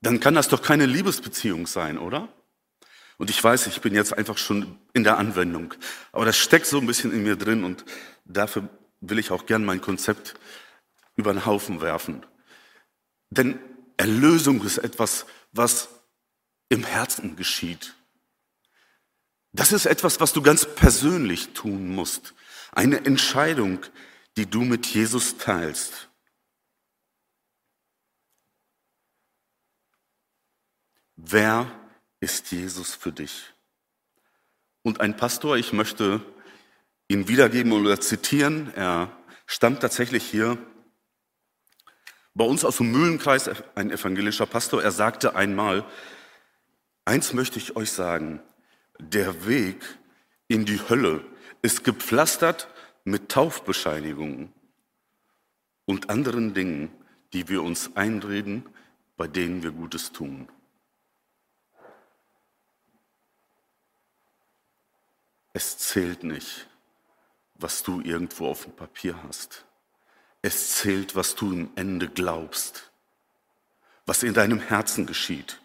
[0.02, 2.28] dann kann das doch keine Liebesbeziehung sein, oder?
[3.18, 5.76] Und ich weiß, ich bin jetzt einfach schon in der Anwendung.
[6.12, 7.86] Aber das steckt so ein bisschen in mir drin und
[8.26, 8.68] dafür
[9.00, 10.34] will ich auch gern mein Konzept
[11.16, 12.26] über den Haufen werfen.
[13.30, 13.60] Denn
[13.98, 15.90] Erlösung ist etwas, was
[16.70, 17.96] im Herzen geschieht.
[19.54, 22.34] Das ist etwas, was du ganz persönlich tun musst.
[22.72, 23.86] Eine Entscheidung,
[24.38, 26.10] die du mit Jesus teilst.
[31.18, 31.70] Wer
[32.22, 33.54] ist Jesus für dich?
[34.84, 36.22] Und ein Pastor, ich möchte
[37.10, 40.58] ihn wiedergeben oder zitieren, er stammt tatsächlich hier
[42.34, 45.86] bei uns aus dem Mühlenkreis, ein evangelischer Pastor, er sagte einmal,
[47.06, 48.42] eins möchte ich euch sagen,
[49.00, 49.84] der Weg
[50.48, 51.26] in die Hölle
[51.62, 52.68] ist gepflastert
[53.04, 54.54] mit Taufbescheinigungen
[55.86, 56.92] und anderen Dingen,
[57.34, 58.66] die wir uns einreden,
[59.18, 60.48] bei denen wir Gutes tun.
[65.54, 66.68] Es zählt nicht,
[67.56, 69.66] was du irgendwo auf dem Papier hast.
[70.42, 72.92] Es zählt, was du im Ende glaubst,
[74.06, 75.62] was in deinem Herzen geschieht.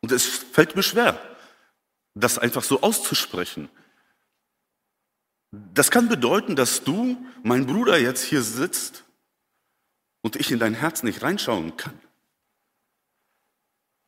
[0.00, 1.20] Und es fällt mir schwer,
[2.14, 3.68] das einfach so auszusprechen.
[5.50, 9.04] Das kann bedeuten, dass du, mein Bruder, jetzt hier sitzt
[10.22, 11.98] und ich in dein Herz nicht reinschauen kann.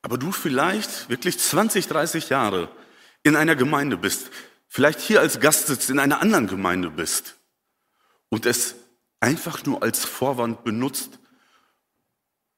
[0.01, 2.75] Aber du vielleicht wirklich 20, 30 Jahre
[3.23, 4.31] in einer Gemeinde bist,
[4.67, 7.37] vielleicht hier als Gast sitzt, in einer anderen Gemeinde bist
[8.33, 8.77] und es
[9.21, 11.19] einfach nur als Vorwand benutzt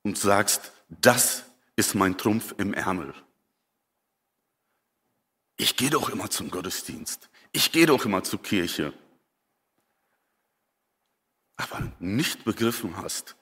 [0.05, 3.13] und sagst, das ist mein Trumpf im Ärmel.
[5.57, 7.29] Ich gehe doch immer zum Gottesdienst.
[7.51, 8.93] Ich gehe doch immer zur Kirche.
[11.57, 13.35] Aber nicht begriffen hast,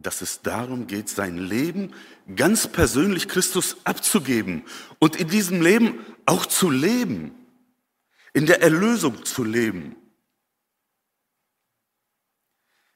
[0.00, 1.94] dass es darum geht, sein Leben
[2.34, 4.64] ganz persönlich Christus abzugeben
[4.98, 7.46] und in diesem Leben auch zu leben,
[8.32, 9.94] in der Erlösung zu leben.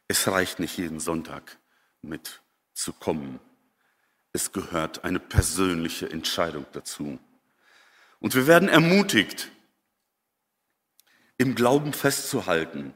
[0.09, 1.59] Es reicht nicht jeden Sonntag
[2.01, 3.41] mitzukommen.
[4.33, 7.19] Es gehört eine persönliche Entscheidung dazu.
[8.19, 9.51] Und wir werden ermutigt,
[11.37, 12.95] im Glauben festzuhalten.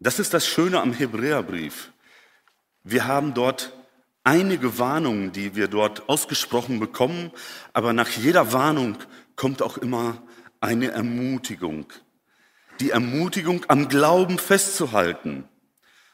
[0.00, 1.92] Das ist das Schöne am Hebräerbrief.
[2.82, 3.72] Wir haben dort
[4.24, 7.30] einige Warnungen, die wir dort ausgesprochen bekommen,
[7.72, 8.98] aber nach jeder Warnung
[9.36, 10.22] kommt auch immer
[10.60, 11.86] eine Ermutigung.
[12.80, 15.48] Die Ermutigung, am Glauben festzuhalten.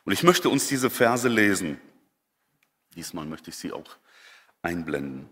[0.05, 1.81] Und ich möchte uns diese Verse lesen.
[2.95, 3.97] Diesmal möchte ich sie auch
[4.63, 5.29] einblenden.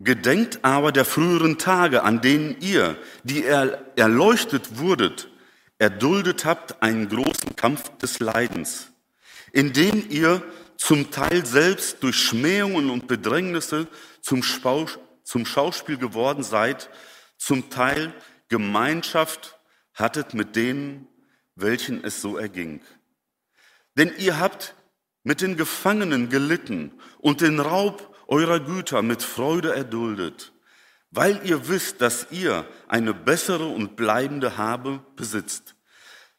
[0.00, 5.30] Gedenkt aber der früheren Tage, an denen ihr, die er erleuchtet wurdet,
[5.78, 8.92] erduldet habt einen großen Kampf des Leidens,
[9.52, 10.42] in dem ihr
[10.76, 13.86] zum Teil selbst durch Schmähungen und Bedrängnisse
[14.20, 14.42] zum,
[15.24, 16.90] zum Schauspiel geworden seid,
[17.36, 18.14] zum Teil
[18.48, 19.58] Gemeinschaft
[19.94, 21.08] hattet mit denen,
[21.56, 22.80] welchen es so erging.
[23.96, 24.74] Denn ihr habt
[25.22, 30.52] mit den Gefangenen gelitten und den Raub eurer Güter mit Freude erduldet,
[31.10, 35.74] weil ihr wisst, dass ihr eine bessere und bleibende Habe besitzt.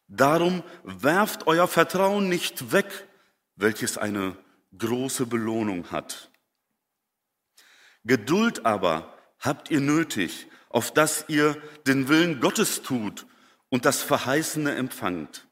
[0.08, 3.08] Darum werft euer Vertrauen nicht weg,
[3.56, 4.36] welches eine
[4.78, 6.30] große Belohnung hat.
[8.06, 13.26] Geduld aber habt ihr nötig, auf dass ihr den Willen Gottes tut
[13.70, 15.48] und das Verheißene empfangt.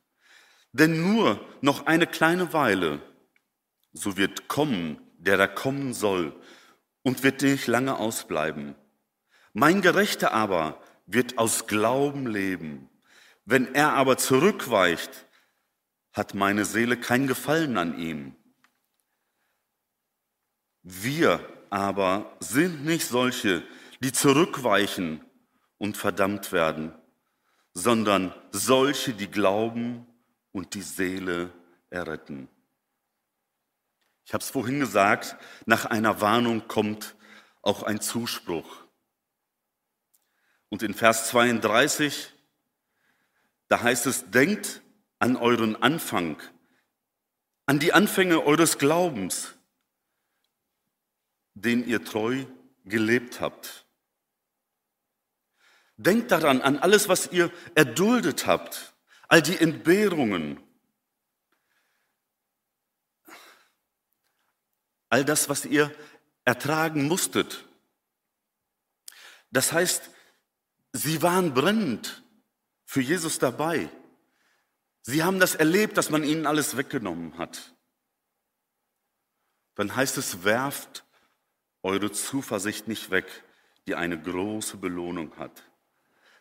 [0.72, 3.02] Denn nur noch eine kleine Weile,
[3.92, 6.36] so wird kommen der da kommen soll
[7.02, 8.76] und wird nicht lange ausbleiben.
[9.54, 12.90] Mein Gerechter aber wird aus Glauben leben.
[13.46, 15.28] Wenn er aber zurückweicht,
[16.12, 18.36] hat meine Seele kein Gefallen an ihm.
[20.82, 21.40] Wir
[21.74, 23.64] aber sind nicht solche,
[24.00, 25.26] die zurückweichen
[25.80, 26.94] und verdammt werden,
[27.74, 30.06] sondern solche, die glauben
[30.52, 31.52] und die Seele
[31.90, 32.48] erretten.
[34.24, 37.16] Ich habe es vorhin gesagt, nach einer Warnung kommt
[37.64, 38.86] auch ein Zuspruch.
[40.70, 42.32] Und in Vers 32,
[43.68, 44.84] da heißt es, denkt
[45.18, 46.40] an euren Anfang,
[47.66, 49.56] an die Anfänge eures Glaubens,
[51.54, 52.46] den ihr treu
[52.86, 53.86] gelebt habt.
[55.98, 58.96] Denkt daran, an alles, was ihr erduldet habt,
[59.28, 60.60] all die Entbehrungen,
[65.10, 65.96] all das, was ihr
[66.46, 67.66] ertragen musstet.
[69.52, 70.10] Das heißt,
[70.94, 72.24] sie waren brennend
[72.86, 73.90] für Jesus dabei.
[75.04, 77.76] Sie haben das erlebt, dass man ihnen alles weggenommen hat.
[79.76, 81.04] Dann heißt es, werft
[81.84, 83.44] eure Zuversicht nicht weg,
[83.86, 85.64] die eine große Belohnung hat.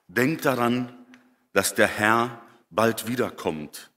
[0.06, 1.06] Denkt daran,
[1.52, 2.40] dass der Herr
[2.70, 3.90] bald wiederkommt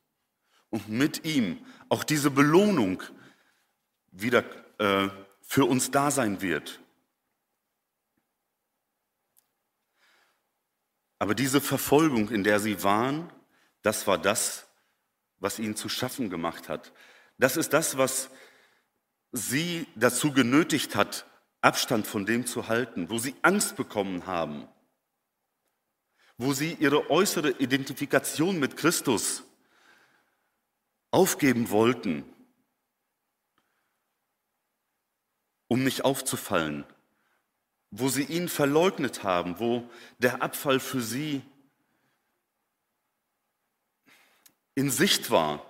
[0.70, 3.02] und mit ihm auch diese Belohnung
[4.12, 4.44] wieder
[4.80, 5.10] äh,
[5.42, 6.82] für uns da sein wird.
[11.20, 13.32] Aber diese Verfolgung, in der sie waren,
[13.84, 14.68] das war das,
[15.40, 16.92] was ihnen zu schaffen gemacht hat.
[17.38, 18.30] Das ist das, was
[19.32, 21.26] sie dazu genötigt hat,
[21.66, 24.68] Abstand von dem zu halten, wo sie Angst bekommen haben,
[26.38, 29.44] wo sie ihre äußere Identifikation mit Christus
[31.12, 32.24] aufgeben wollten
[35.68, 36.86] um nicht aufzufallen,
[37.92, 39.90] wo sie ihn verleugnet haben, wo
[40.20, 41.42] der Abfall für sie
[44.76, 45.66] in Sicht war.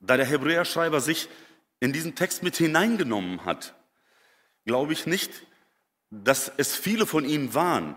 [0.00, 1.28] Da der Hebräerschreiber sich
[1.78, 3.74] in diesen Text mit hineingenommen hat,
[4.64, 5.30] glaube ich nicht,
[6.10, 7.96] dass es viele von ihnen waren,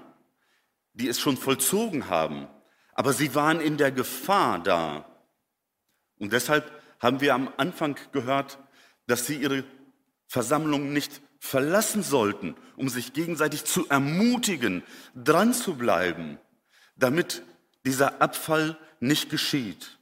[0.93, 2.47] die es schon vollzogen haben,
[2.93, 5.05] aber sie waren in der Gefahr da.
[6.19, 8.59] Und deshalb haben wir am Anfang gehört,
[9.07, 9.63] dass sie ihre
[10.27, 14.83] Versammlung nicht verlassen sollten, um sich gegenseitig zu ermutigen,
[15.13, 16.39] dran zu bleiben,
[16.95, 17.43] damit
[17.85, 19.99] dieser Abfall nicht geschieht.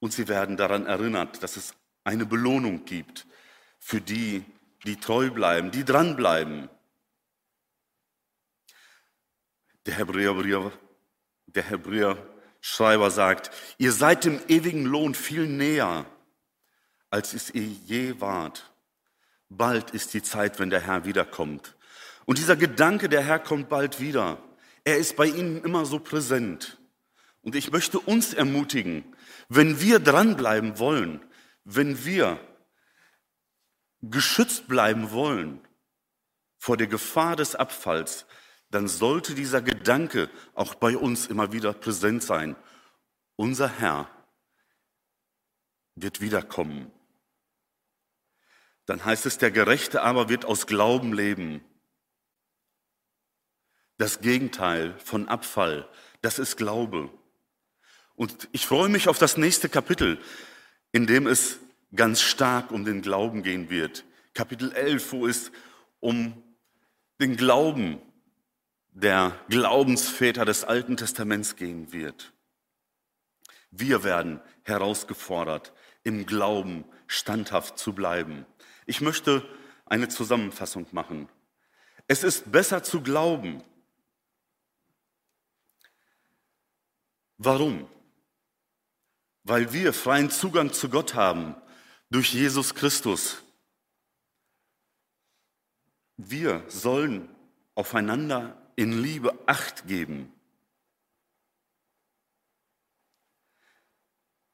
[0.00, 3.26] Und sie werden daran erinnert, dass es eine Belohnung gibt
[3.78, 4.44] für die,
[4.84, 6.68] die treu bleiben, die dranbleiben.
[9.86, 10.72] Der Hebräer,
[11.46, 16.04] der Hebräer-Schreiber sagt, ihr seid dem ewigen Lohn viel näher,
[17.10, 18.70] als es ihr je wart.
[19.48, 21.74] Bald ist die Zeit, wenn der Herr wiederkommt.
[22.26, 24.38] Und dieser Gedanke, der Herr kommt bald wieder,
[24.84, 26.78] er ist bei Ihnen immer so präsent.
[27.42, 29.04] Und ich möchte uns ermutigen,
[29.48, 31.24] wenn wir dranbleiben wollen,
[31.64, 32.38] wenn wir
[34.02, 35.60] geschützt bleiben wollen
[36.56, 38.26] vor der Gefahr des Abfalls,
[38.70, 42.56] dann sollte dieser Gedanke auch bei uns immer wieder präsent sein.
[43.36, 44.10] Unser Herr
[45.94, 46.90] wird wiederkommen.
[48.86, 51.64] Dann heißt es, der Gerechte aber wird aus Glauben leben.
[53.96, 55.88] Das Gegenteil von Abfall,
[56.20, 57.10] das ist Glaube.
[58.14, 60.20] Und ich freue mich auf das nächste Kapitel,
[60.92, 61.58] in dem es
[61.94, 64.04] ganz stark um den Glauben gehen wird.
[64.34, 65.50] Kapitel 11, wo es
[66.00, 66.42] um
[67.20, 68.00] den Glauben
[68.92, 72.32] der Glaubensväter des Alten Testaments gehen wird.
[73.70, 75.72] Wir werden herausgefordert,
[76.04, 78.46] im Glauben standhaft zu bleiben.
[78.86, 79.46] Ich möchte
[79.86, 81.28] eine Zusammenfassung machen.
[82.06, 83.62] Es ist besser zu glauben.
[87.36, 87.88] Warum?
[89.44, 91.54] Weil wir freien Zugang zu Gott haben
[92.10, 93.42] durch Jesus Christus.
[96.16, 97.28] Wir sollen
[97.74, 100.32] aufeinander in Liebe Acht geben.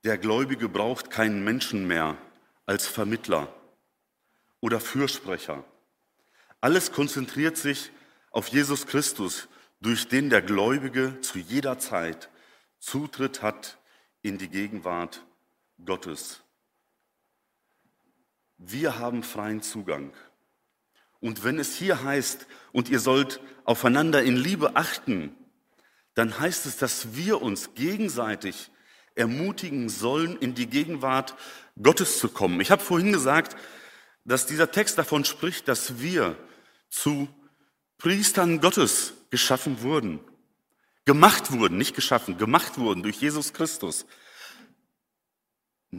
[0.03, 2.19] Der Gläubige braucht keinen Menschen mehr
[2.67, 3.49] als Vermittler
[4.61, 5.65] oder Fürsprecher.
[6.61, 7.91] Alles konzentriert sich
[8.31, 9.49] auf Jesus Christus,
[9.81, 12.31] durch den der Gläubige zu jeder Zeit
[12.79, 13.79] Zutritt hat
[14.23, 15.25] in die Gegenwart
[15.85, 16.44] Gottes.
[18.59, 20.13] Wir haben freien Zugang.
[21.21, 25.35] Und wenn es hier heißt, und ihr sollt aufeinander in Liebe achten,
[26.15, 28.71] dann heißt es, dass wir uns gegenseitig
[29.15, 31.35] ermutigen sollen, in die Gegenwart
[31.83, 32.61] Gottes zu kommen.
[32.61, 33.57] Ich habe vorhin gesagt,
[34.25, 36.37] dass dieser Text davon spricht, dass wir
[36.91, 37.29] zu
[37.99, 40.21] Priestern Gottes geschaffen wurden,
[41.05, 44.07] gemacht wurden, nicht geschaffen, gemacht wurden durch Jesus Christus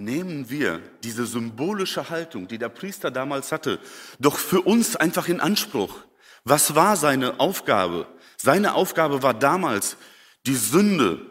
[0.03, 3.79] nehmen wir diese symbolische Haltung, die der Priester damals hatte,
[4.19, 6.01] doch für uns einfach in Anspruch.
[6.43, 8.07] Was war seine Aufgabe?
[8.37, 9.97] Seine Aufgabe war damals,
[10.45, 11.25] die Sünde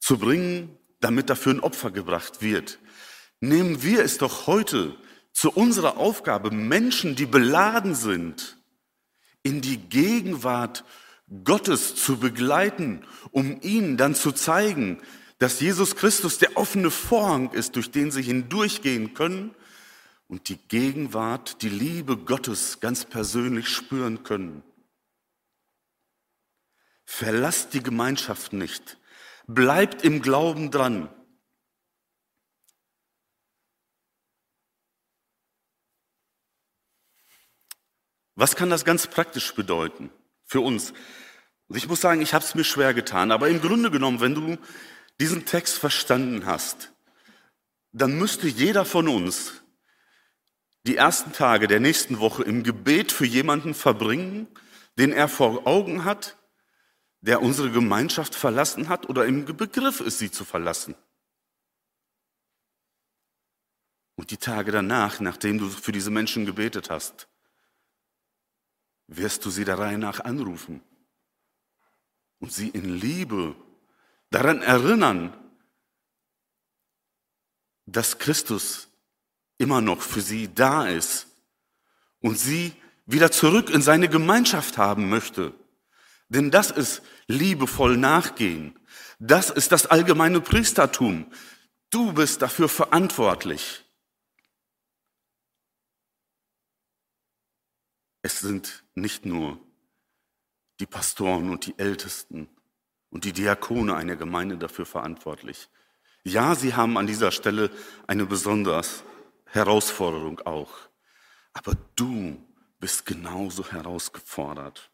[0.00, 2.78] zu bringen, damit dafür ein Opfer gebracht wird.
[3.40, 4.96] Nehmen wir es doch heute
[5.32, 8.56] zu unserer Aufgabe, Menschen, die beladen sind,
[9.44, 10.84] in die Gegenwart
[11.44, 15.00] Gottes zu begleiten, um ihnen dann zu zeigen,
[15.38, 19.54] dass Jesus Christus der offene Vorhang ist, durch den sie hindurchgehen können
[20.26, 24.62] und die Gegenwart, die Liebe Gottes ganz persönlich spüren können.
[27.04, 28.98] Verlasst die Gemeinschaft nicht.
[29.46, 31.08] Bleibt im Glauben dran.
[38.34, 40.10] Was kann das ganz praktisch bedeuten
[40.44, 40.92] für uns?
[41.68, 44.34] Und ich muss sagen, ich habe es mir schwer getan, aber im Grunde genommen, wenn
[44.34, 44.58] du
[45.20, 46.92] diesen Text verstanden hast,
[47.92, 49.62] dann müsste jeder von uns
[50.86, 54.46] die ersten Tage der nächsten Woche im Gebet für jemanden verbringen,
[54.96, 56.36] den er vor Augen hat,
[57.20, 60.94] der unsere Gemeinschaft verlassen hat oder im Begriff ist, sie zu verlassen.
[64.14, 67.28] Und die Tage danach, nachdem du für diese Menschen gebetet hast,
[69.06, 70.82] wirst du sie der Reihe nach anrufen
[72.40, 73.54] und sie in Liebe
[74.30, 75.32] daran erinnern,
[77.86, 78.88] dass Christus
[79.56, 81.26] immer noch für sie da ist
[82.20, 82.74] und sie
[83.06, 85.54] wieder zurück in seine Gemeinschaft haben möchte.
[86.28, 88.78] Denn das ist liebevoll nachgehen.
[89.18, 91.32] Das ist das allgemeine Priestertum.
[91.90, 93.84] Du bist dafür verantwortlich.
[98.22, 99.58] Es sind nicht nur
[100.80, 102.48] die Pastoren und die Ältesten,
[103.10, 105.68] und die Diakone einer Gemeinde dafür verantwortlich.
[106.24, 107.70] Ja, sie haben an dieser Stelle
[108.06, 108.82] eine besondere
[109.46, 110.70] Herausforderung auch.
[111.52, 112.36] Aber du
[112.80, 114.90] bist genauso herausgefordert.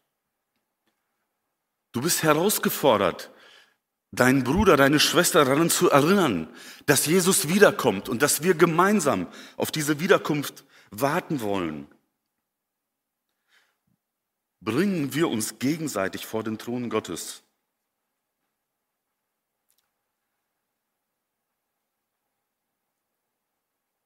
[1.91, 3.31] Du bist herausgefordert,
[4.11, 6.49] deinen Bruder, deine Schwester daran zu erinnern,
[6.85, 11.87] dass Jesus wiederkommt und dass wir gemeinsam auf diese Wiederkunft warten wollen.
[14.61, 17.44] Bringen wir uns gegenseitig vor den Thron Gottes.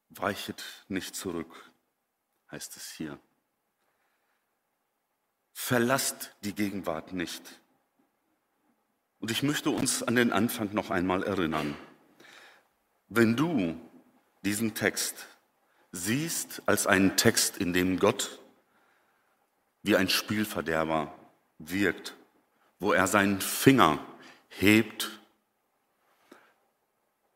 [0.10, 1.72] Weichet nicht zurück,
[2.52, 3.20] heißt es hier.
[5.54, 7.44] Verlasst die Gegenwart nicht.
[9.20, 11.76] Und ich möchte uns an den Anfang noch einmal erinnern.
[13.08, 13.80] Wenn du
[14.44, 15.28] diesen Text
[15.92, 18.40] siehst als einen Text, in dem Gott
[19.82, 21.14] wie ein Spielverderber
[21.58, 22.16] wirkt,
[22.80, 24.00] wo er seinen Finger
[24.48, 25.19] hebt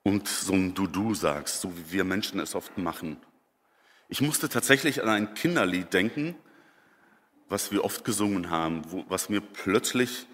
[0.04, 3.18] und so ein Du-Du sagst, so wie wir Menschen es oft machen.
[4.10, 6.36] Ich musste tatsächlich an ein Kinderlied denken,
[7.48, 10.28] was wir oft gesungen haben, wo, was mir plötzlich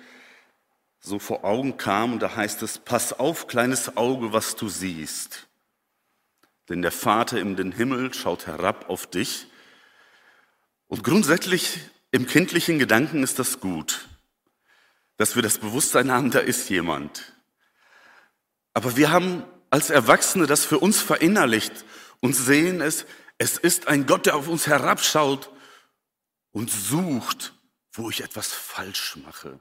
[0.99, 2.13] so vor Augen kam.
[2.13, 5.47] Und da heißt es, pass auf, kleines Auge, was du siehst.
[6.67, 9.47] Denn der Vater in den Himmel schaut herab auf dich.
[10.87, 11.79] Und grundsätzlich
[12.11, 14.07] im kindlichen Gedanken ist das gut,
[15.17, 17.33] dass wir das Bewusstsein haben, da ist jemand.
[18.73, 21.85] Aber wir haben als Erwachsene das für uns verinnerlicht
[22.19, 23.05] und sehen es,
[23.37, 25.51] es ist ein Gott, der auf uns herabschaut
[26.51, 27.53] und sucht,
[27.93, 29.59] wo ich etwas falsch mache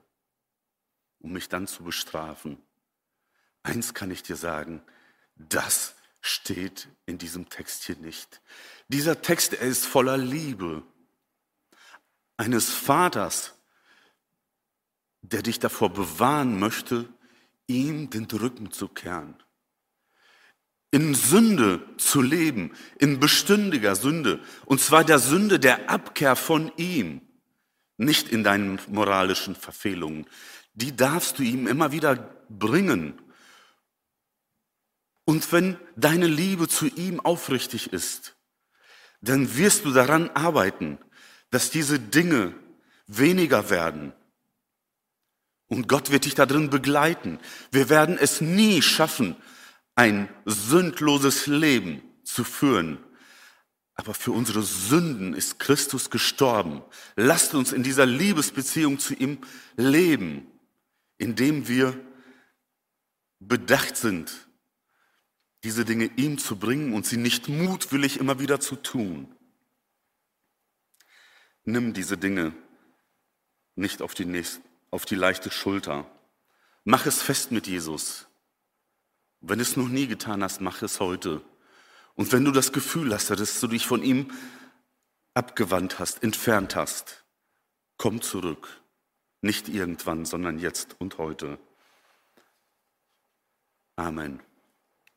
[1.20, 2.62] um mich dann zu bestrafen.
[3.62, 4.82] Eins kann ich dir sagen,
[5.34, 8.40] das steht in diesem Text hier nicht.
[8.88, 10.82] Dieser Text, er ist voller Liebe
[12.36, 13.54] eines Vaters,
[15.22, 17.12] der dich davor bewahren möchte,
[17.66, 19.36] ihm den Rücken zu kehren.
[20.90, 27.20] In Sünde zu leben, in bestündiger Sünde, und zwar der Sünde der Abkehr von ihm,
[27.98, 30.26] nicht in deinen moralischen Verfehlungen,
[30.74, 32.16] die darfst du ihm immer wieder
[32.48, 33.20] bringen.
[35.24, 38.36] Und wenn deine Liebe zu ihm aufrichtig ist,
[39.20, 40.98] dann wirst du daran arbeiten,
[41.50, 42.54] dass diese Dinge
[43.06, 44.12] weniger werden.
[45.66, 47.38] Und Gott wird dich darin begleiten.
[47.70, 49.36] Wir werden es nie schaffen,
[49.98, 52.98] ein sündloses Leben zu führen.
[53.94, 56.82] Aber für unsere Sünden ist Christus gestorben.
[57.16, 59.38] Lasst uns in dieser Liebesbeziehung zu ihm
[59.76, 60.46] leben
[61.18, 62.00] indem wir
[63.40, 64.48] bedacht sind,
[65.64, 69.34] diese Dinge ihm zu bringen und sie nicht mutwillig immer wieder zu tun.
[71.64, 72.54] Nimm diese Dinge
[73.74, 76.08] nicht auf die, nächste, auf die leichte Schulter.
[76.84, 78.27] Mach es fest mit Jesus.
[79.40, 81.42] Wenn es noch nie getan hast, mach es heute.
[82.14, 84.32] Und wenn du das Gefühl hast, dass du dich von ihm
[85.34, 87.24] abgewandt hast, entfernt hast,
[87.96, 88.82] komm zurück.
[89.40, 91.58] Nicht irgendwann, sondern jetzt und heute.
[93.94, 94.40] Amen.